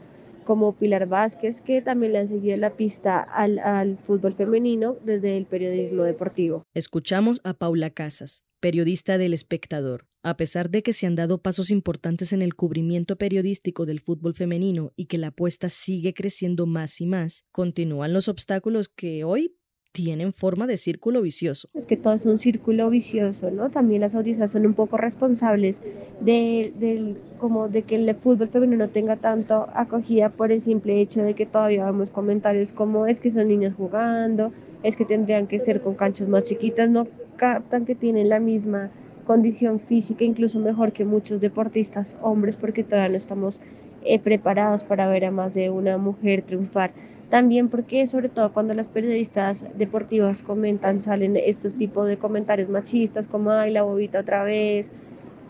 como 0.46 0.78
Pilar 0.78 1.08
Vázquez, 1.08 1.62
que 1.62 1.82
también 1.82 2.14
le 2.14 2.20
han 2.20 2.28
seguido 2.28 2.56
la 2.58 2.78
pista 2.78 3.20
al, 3.20 3.60
al 3.60 3.98
fútbol 3.98 4.36
femenino 4.36 4.96
desde 5.04 5.36
el 5.38 5.46
periodismo 5.46 6.04
deportivo. 6.04 6.64
Escuchamos 6.74 7.42
a 7.44 7.54
Paula 7.54 7.90
Casas, 7.90 8.44
periodista 8.60 9.18
del 9.18 9.34
Espectador. 9.34 10.08
A 10.24 10.38
pesar 10.38 10.72
de 10.72 10.82
que 10.82 10.94
se 10.94 11.06
han 11.06 11.16
dado 11.16 11.42
pasos 11.42 11.70
importantes 11.70 12.34
en 12.34 12.42
el 12.42 12.56
cubrimiento 12.56 13.16
periodístico 13.16 13.86
del 13.86 14.00
fútbol 14.00 14.34
femenino 14.34 14.92
y 14.96 15.06
que 15.06 15.20
la 15.20 15.28
apuesta 15.28 15.70
sigue 15.70 16.16
creciendo 16.16 16.66
más 16.66 17.00
y 17.00 17.06
más, 17.06 17.46
continúan 17.52 18.14
los 18.14 18.28
obstáculos 18.28 18.90
que 18.90 19.24
hoy 19.24 19.56
tienen 19.96 20.34
forma 20.34 20.68
de 20.68 20.76
círculo 20.76 21.22
vicioso. 21.22 21.70
Es 21.74 21.86
que 21.86 21.96
todo 21.96 22.16
es 22.16 22.26
un 22.26 22.38
círculo 22.38 22.90
vicioso, 22.90 23.50
¿no? 23.50 23.70
También 23.70 24.02
las 24.02 24.14
audiencias 24.14 24.52
son 24.52 24.66
un 24.66 24.74
poco 24.74 24.98
responsables 24.98 25.80
de, 26.20 27.16
como 27.40 27.70
de 27.70 27.84
que 27.84 27.96
el 27.96 28.14
fútbol 28.16 28.50
femenino 28.50 28.86
no 28.86 28.90
tenga 28.92 29.16
tanto 29.16 29.70
acogida 29.74 30.28
por 30.28 30.52
el 30.52 30.62
simple 30.62 31.00
hecho 31.00 31.24
de 31.24 31.34
que 31.34 31.46
todavía 31.46 31.86
vemos 31.86 32.10
comentarios 32.10 32.74
como 32.74 33.08
es 33.08 33.22
que 33.22 33.32
son 33.32 33.48
niños 33.48 33.74
jugando, 33.74 34.52
es 34.84 34.98
que 34.98 35.06
tendrían 35.06 35.48
que 35.48 35.60
ser 35.60 35.80
con 35.80 35.96
canchas 35.96 36.28
más 36.28 36.44
chiquitas, 36.44 36.90
no 36.90 37.08
captan 37.38 37.86
que 37.86 37.96
tienen 37.96 38.28
la 38.28 38.42
misma 38.42 38.92
condición 39.26 39.80
física, 39.80 40.26
incluso 40.26 40.60
mejor 40.60 40.92
que 40.92 41.06
muchos 41.06 41.40
deportistas 41.40 42.18
hombres, 42.22 42.58
porque 42.58 42.84
todavía 42.84 43.10
no 43.10 43.18
estamos 43.18 43.62
eh, 44.04 44.20
preparados 44.20 44.84
para 44.84 45.08
ver 45.08 45.24
a 45.24 45.32
más 45.32 45.54
de 45.54 45.70
una 45.70 45.98
mujer 45.98 46.42
triunfar. 46.42 46.92
También 47.32 47.70
porque, 47.70 48.06
sobre 48.08 48.30
todo 48.30 48.54
cuando 48.54 48.74
las 48.76 48.88
periodistas 48.90 49.66
deportivas 49.74 50.44
comentan, 50.44 51.02
salen 51.02 51.36
estos 51.38 51.76
tipos 51.76 52.08
de 52.08 52.20
comentarios 52.20 52.70
machistas 52.70 53.28
como, 53.28 53.52
ay, 53.52 53.72
la 53.72 53.82
bobita 53.84 54.20
otra 54.20 54.44
vez, 54.44 54.94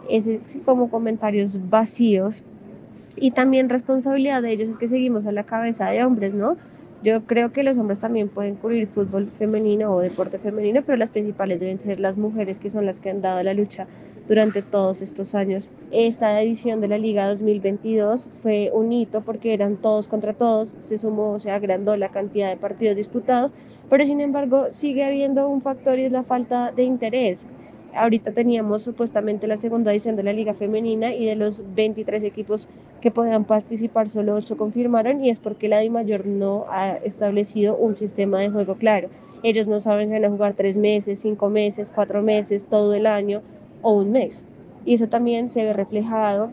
es 0.02 0.26
como 0.66 0.90
comentarios 0.90 1.70
vacíos. 1.70 2.46
Y 3.16 3.34
también 3.34 3.70
responsabilidad 3.70 4.42
de 4.44 4.52
ellos 4.54 4.70
es 4.70 4.78
que 4.78 4.90
seguimos 4.90 5.26
a 5.28 5.34
la 5.34 5.46
cabeza 5.46 5.90
de 5.90 6.04
hombres, 6.06 6.34
¿no? 6.36 6.58
Yo 7.02 7.26
creo 7.26 7.52
que 7.54 7.64
los 7.64 7.78
hombres 7.78 8.00
también 8.02 8.30
pueden 8.32 8.58
cubrir 8.58 8.90
fútbol 8.90 9.32
femenino 9.34 9.94
o 9.94 10.02
deporte 10.02 10.40
femenino, 10.40 10.84
pero 10.86 10.98
las 10.98 11.12
principales 11.12 11.60
deben 11.60 11.80
ser 11.80 12.00
las 12.00 12.18
mujeres 12.18 12.60
que 12.60 12.72
son 12.72 12.86
las 12.86 13.02
que 13.02 13.10
han 13.12 13.22
dado 13.22 13.44
la 13.44 13.54
lucha 13.54 13.90
durante 14.28 14.62
todos 14.62 15.02
estos 15.02 15.36
años. 15.36 15.72
Esta 15.92 16.42
edición 16.42 16.82
de 16.82 16.88
la 16.88 16.98
Liga 16.98 17.28
2022 17.28 18.30
fue 18.42 18.72
un 18.74 18.92
hito 18.92 19.22
porque 19.22 19.54
eran 19.54 19.78
todos 19.78 20.08
contra 20.08 20.34
todos, 20.34 20.76
se 20.80 20.98
sumó, 20.98 21.40
se 21.40 21.52
agrandó 21.52 21.96
la 21.98 22.10
cantidad 22.10 22.50
de 22.50 22.58
partidos 22.58 22.96
disputados, 22.96 23.52
pero 23.90 24.06
sin 24.06 24.22
embargo 24.22 24.68
sigue 24.72 25.06
habiendo 25.06 25.48
un 25.48 25.62
factor 25.62 26.00
y 26.00 26.06
es 26.06 26.12
la 26.12 26.24
falta 26.24 26.72
de 26.72 26.84
interés. 26.84 27.46
Ahorita 27.94 28.32
teníamos 28.32 28.84
supuestamente 28.84 29.48
la 29.48 29.58
segunda 29.58 29.92
edición 29.92 30.18
de 30.18 30.24
la 30.24 30.34
Liga 30.34 30.54
Femenina 30.54 31.14
y 31.14 31.26
de 31.26 31.36
los 31.36 31.64
23 31.76 32.24
equipos 32.24 32.68
que 33.00 33.12
podrán 33.12 33.46
participar, 33.46 34.10
solo 34.10 34.34
8 34.34 34.58
confirmaron 34.58 35.24
y 35.24 35.30
es 35.30 35.40
porque 35.40 35.70
la 35.70 35.82
Mayor 35.90 36.26
no 36.26 36.66
ha 36.70 36.98
establecido 36.98 37.78
un 37.78 37.96
sistema 37.96 38.40
de 38.40 38.50
juego 38.50 38.76
claro. 38.76 39.10
Ellos 39.44 39.68
no 39.68 39.80
saben 39.80 40.10
si 40.10 40.14
van 40.14 40.26
a 40.26 40.30
jugar 40.30 40.56
3 40.56 40.76
meses, 40.76 41.22
5 41.22 41.50
meses, 41.50 41.92
4 41.94 42.22
meses, 42.22 42.66
todo 42.66 42.96
el 42.96 43.06
año 43.06 43.44
o 43.82 43.94
un 43.94 44.12
mes. 44.12 44.44
Y 44.86 44.94
eso 44.94 45.08
también 45.08 45.50
se 45.50 45.64
ve 45.64 45.74
reflejado 45.74 46.52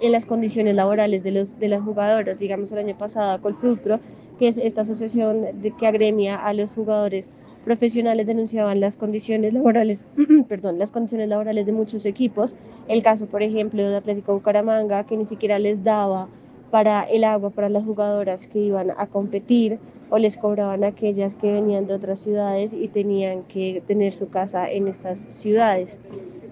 en 0.00 0.12
las 0.12 0.26
condiciones 0.26 0.74
laborales 0.74 1.22
de, 1.22 1.30
los, 1.30 1.58
de 1.58 1.68
las 1.68 1.82
jugadoras. 1.82 2.38
Digamos, 2.38 2.72
el 2.72 2.78
año 2.78 2.96
pasado 2.96 3.40
Colfrutro, 3.40 4.00
que 4.38 4.48
es 4.48 4.58
esta 4.58 4.82
asociación 4.82 5.60
de, 5.60 5.70
que 5.72 5.86
agremia 5.86 6.36
a 6.36 6.52
los 6.54 6.72
jugadores 6.72 7.28
profesionales, 7.64 8.26
denunciaban 8.26 8.80
las 8.80 8.96
condiciones 8.96 9.52
laborales, 9.52 10.06
perdón, 10.48 10.78
las 10.78 10.90
condiciones 10.90 11.28
laborales 11.28 11.66
de 11.66 11.72
muchos 11.72 12.06
equipos. 12.06 12.56
El 12.88 13.02
caso, 13.02 13.26
por 13.26 13.42
ejemplo, 13.42 13.82
de 13.82 13.96
Atlético 13.96 14.34
Bucaramanga, 14.34 15.04
que 15.04 15.16
ni 15.16 15.26
siquiera 15.26 15.58
les 15.58 15.84
daba 15.84 16.28
para 16.70 17.02
el 17.02 17.24
agua 17.24 17.50
para 17.50 17.68
las 17.68 17.84
jugadoras 17.84 18.46
que 18.46 18.60
iban 18.60 18.92
a 18.96 19.06
competir 19.06 19.78
o 20.08 20.18
les 20.18 20.36
cobraban 20.36 20.84
aquellas 20.84 21.36
que 21.36 21.52
venían 21.52 21.86
de 21.86 21.94
otras 21.94 22.20
ciudades 22.20 22.72
y 22.72 22.88
tenían 22.88 23.42
que 23.44 23.82
tener 23.86 24.14
su 24.14 24.28
casa 24.28 24.70
en 24.70 24.88
estas 24.88 25.18
ciudades. 25.30 25.98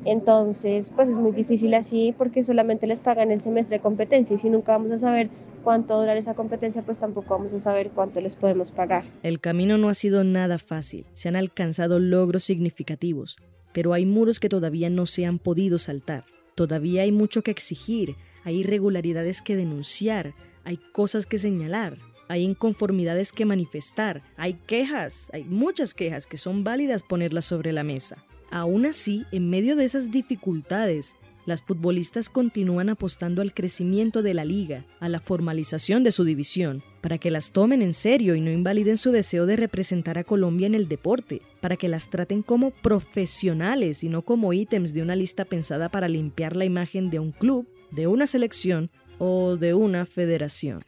Entonces, 0.04 0.92
pues 0.94 1.08
es 1.08 1.14
muy 1.14 1.32
difícil 1.32 1.74
así 1.74 2.14
porque 2.16 2.44
solamente 2.44 2.86
les 2.86 3.00
pagan 3.00 3.30
el 3.30 3.40
semestre 3.40 3.76
de 3.76 3.82
competencia 3.82 4.36
y 4.36 4.38
si 4.38 4.48
nunca 4.48 4.72
vamos 4.72 4.92
a 4.92 4.98
saber 4.98 5.30
cuánto 5.64 5.98
durar 5.98 6.16
esa 6.16 6.34
competencia, 6.34 6.82
pues 6.82 6.98
tampoco 6.98 7.34
vamos 7.36 7.52
a 7.52 7.60
saber 7.60 7.90
cuánto 7.90 8.20
les 8.20 8.36
podemos 8.36 8.70
pagar. 8.70 9.04
El 9.22 9.40
camino 9.40 9.76
no 9.76 9.88
ha 9.88 9.94
sido 9.94 10.24
nada 10.24 10.58
fácil, 10.58 11.06
se 11.12 11.28
han 11.28 11.36
alcanzado 11.36 11.98
logros 11.98 12.44
significativos, 12.44 13.36
pero 13.72 13.92
hay 13.92 14.06
muros 14.06 14.40
que 14.40 14.48
todavía 14.48 14.90
no 14.90 15.06
se 15.06 15.26
han 15.26 15.38
podido 15.38 15.78
saltar. 15.78 16.24
Todavía 16.54 17.02
hay 17.02 17.12
mucho 17.12 17.42
que 17.42 17.50
exigir, 17.50 18.16
hay 18.44 18.60
irregularidades 18.60 19.42
que 19.42 19.56
denunciar, 19.56 20.34
hay 20.64 20.78
cosas 20.92 21.26
que 21.26 21.38
señalar, 21.38 21.98
hay 22.28 22.44
inconformidades 22.44 23.32
que 23.32 23.46
manifestar, 23.46 24.22
hay 24.36 24.54
quejas, 24.54 25.30
hay 25.32 25.44
muchas 25.44 25.94
quejas 25.94 26.26
que 26.26 26.36
son 26.36 26.64
válidas 26.64 27.02
ponerlas 27.02 27.44
sobre 27.44 27.72
la 27.72 27.84
mesa. 27.84 28.24
Aún 28.50 28.86
así, 28.86 29.26
en 29.30 29.50
medio 29.50 29.76
de 29.76 29.84
esas 29.84 30.10
dificultades, 30.10 31.16
las 31.48 31.62
futbolistas 31.62 32.28
continúan 32.28 32.90
apostando 32.90 33.40
al 33.40 33.54
crecimiento 33.54 34.20
de 34.20 34.34
la 34.34 34.44
liga, 34.44 34.84
a 35.00 35.08
la 35.08 35.18
formalización 35.18 36.04
de 36.04 36.12
su 36.12 36.24
división, 36.24 36.82
para 37.00 37.16
que 37.16 37.30
las 37.30 37.52
tomen 37.52 37.80
en 37.80 37.94
serio 37.94 38.34
y 38.34 38.42
no 38.42 38.50
invaliden 38.50 38.98
su 38.98 39.12
deseo 39.12 39.46
de 39.46 39.56
representar 39.56 40.18
a 40.18 40.24
Colombia 40.24 40.66
en 40.66 40.74
el 40.74 40.88
deporte, 40.88 41.40
para 41.60 41.76
que 41.76 41.88
las 41.88 42.10
traten 42.10 42.42
como 42.42 42.70
profesionales 42.70 44.04
y 44.04 44.10
no 44.10 44.22
como 44.22 44.52
ítems 44.52 44.92
de 44.92 45.00
una 45.00 45.16
lista 45.16 45.46
pensada 45.46 45.88
para 45.88 46.08
limpiar 46.08 46.54
la 46.54 46.66
imagen 46.66 47.08
de 47.08 47.18
un 47.18 47.32
club, 47.32 47.66
de 47.90 48.06
una 48.06 48.26
selección 48.26 48.90
o 49.18 49.56
de 49.56 49.72
una 49.72 50.04
federación. 50.04 50.84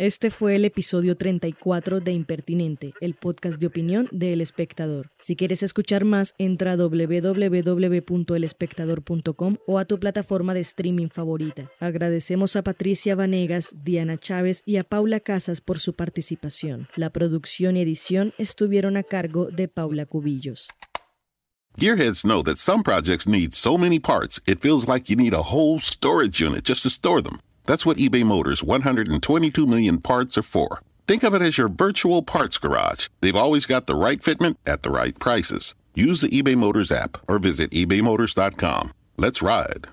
Este 0.00 0.30
fue 0.30 0.56
el 0.56 0.64
episodio 0.64 1.14
34 1.14 2.00
de 2.00 2.12
Impertinente, 2.12 2.94
el 3.02 3.12
podcast 3.12 3.60
de 3.60 3.66
opinión 3.66 4.08
de 4.10 4.32
El 4.32 4.40
Espectador. 4.40 5.10
Si 5.20 5.36
quieres 5.36 5.62
escuchar 5.62 6.06
más, 6.06 6.34
entra 6.38 6.72
a 6.72 6.76
www.elespectador.com 6.76 9.56
o 9.66 9.78
a 9.78 9.84
tu 9.84 10.00
plataforma 10.00 10.54
de 10.54 10.60
streaming 10.60 11.08
favorita. 11.08 11.70
Agradecemos 11.80 12.56
a 12.56 12.62
Patricia 12.62 13.14
Vanegas, 13.14 13.74
Diana 13.84 14.16
Chávez 14.16 14.62
y 14.64 14.78
a 14.78 14.84
Paula 14.84 15.20
Casas 15.20 15.60
por 15.60 15.78
su 15.78 15.92
participación. 15.92 16.88
La 16.96 17.10
producción 17.10 17.76
y 17.76 17.82
edición 17.82 18.32
estuvieron 18.38 18.96
a 18.96 19.02
cargo 19.02 19.50
de 19.50 19.68
Paula 19.68 20.06
Cubillos. 20.06 20.70
Gearheads 21.76 22.24
know 22.24 22.42
that 22.42 22.56
some 22.56 22.82
projects 22.82 23.28
need 23.28 23.52
so 23.52 23.76
many 23.76 24.00
parts, 24.00 24.40
it 24.46 24.62
feels 24.62 24.88
like 24.88 25.10
you 25.10 25.16
need 25.16 25.34
a 25.34 25.52
whole 25.52 25.78
storage 25.78 26.42
unit 26.42 26.64
just 26.64 26.84
to 26.84 26.88
store 26.88 27.20
them. 27.20 27.38
That's 27.70 27.86
what 27.86 27.98
eBay 27.98 28.24
Motors' 28.24 28.64
122 28.64 29.64
million 29.64 30.00
parts 30.00 30.36
are 30.36 30.42
for. 30.42 30.82
Think 31.06 31.22
of 31.22 31.34
it 31.34 31.40
as 31.40 31.56
your 31.56 31.68
virtual 31.68 32.20
parts 32.20 32.58
garage. 32.58 33.06
They've 33.20 33.36
always 33.36 33.64
got 33.64 33.86
the 33.86 33.94
right 33.94 34.18
fitment 34.18 34.56
at 34.66 34.82
the 34.82 34.90
right 34.90 35.16
prices. 35.16 35.76
Use 35.94 36.20
the 36.20 36.30
eBay 36.30 36.56
Motors 36.56 36.90
app 36.90 37.18
or 37.28 37.38
visit 37.38 37.70
ebaymotors.com. 37.70 38.92
Let's 39.16 39.40
ride. 39.40 39.86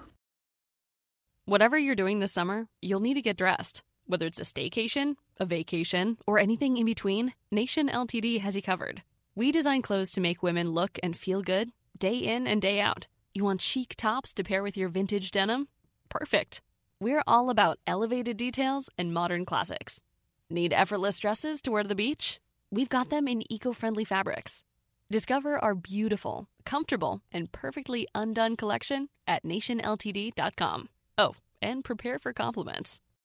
Whatever 1.45 1.77
you're 1.77 1.93
doing 1.93 2.17
this 2.17 2.31
summer, 2.31 2.67
you'll 2.81 2.99
need 2.99 3.13
to 3.13 3.21
get 3.21 3.37
dressed. 3.37 3.83
Whether 4.07 4.25
it's 4.25 4.39
a 4.39 4.43
staycation, 4.43 5.13
a 5.39 5.45
vacation, 5.45 6.17
or 6.25 6.39
anything 6.39 6.77
in 6.77 6.85
between, 6.87 7.35
Nation 7.51 7.89
LTD 7.89 8.39
has 8.39 8.55
you 8.55 8.63
covered. 8.63 9.03
We 9.35 9.51
design 9.51 9.83
clothes 9.83 10.11
to 10.13 10.19
make 10.19 10.41
women 10.41 10.71
look 10.71 10.97
and 11.03 11.15
feel 11.15 11.43
good 11.43 11.69
day 11.99 12.17
in 12.17 12.47
and 12.47 12.59
day 12.59 12.79
out. 12.79 13.05
You 13.35 13.43
want 13.43 13.61
chic 13.61 13.93
tops 13.95 14.33
to 14.33 14.43
pair 14.43 14.63
with 14.63 14.77
your 14.77 14.89
vintage 14.89 15.29
denim? 15.29 15.67
Perfect. 16.09 16.61
We're 16.99 17.21
all 17.27 17.51
about 17.51 17.77
elevated 17.85 18.37
details 18.37 18.89
and 18.97 19.13
modern 19.13 19.45
classics. 19.45 20.01
Need 20.49 20.73
effortless 20.73 21.19
dresses 21.19 21.61
to 21.61 21.71
wear 21.71 21.83
to 21.83 21.89
the 21.89 21.93
beach? 21.93 22.39
We've 22.71 22.89
got 22.89 23.11
them 23.11 23.27
in 23.27 23.51
eco 23.51 23.71
friendly 23.71 24.03
fabrics. 24.03 24.63
Discover 25.11 25.59
our 25.59 25.75
beautiful, 25.75 26.47
comfortable, 26.65 27.21
and 27.31 27.51
perfectly 27.51 28.07
undone 28.15 28.55
collection 28.55 29.09
at 29.27 29.43
nationltd.com. 29.43 30.89
Oh, 31.19 31.35
and 31.61 31.83
prepare 31.83 32.17
for 32.17 32.33
compliments. 32.33 32.99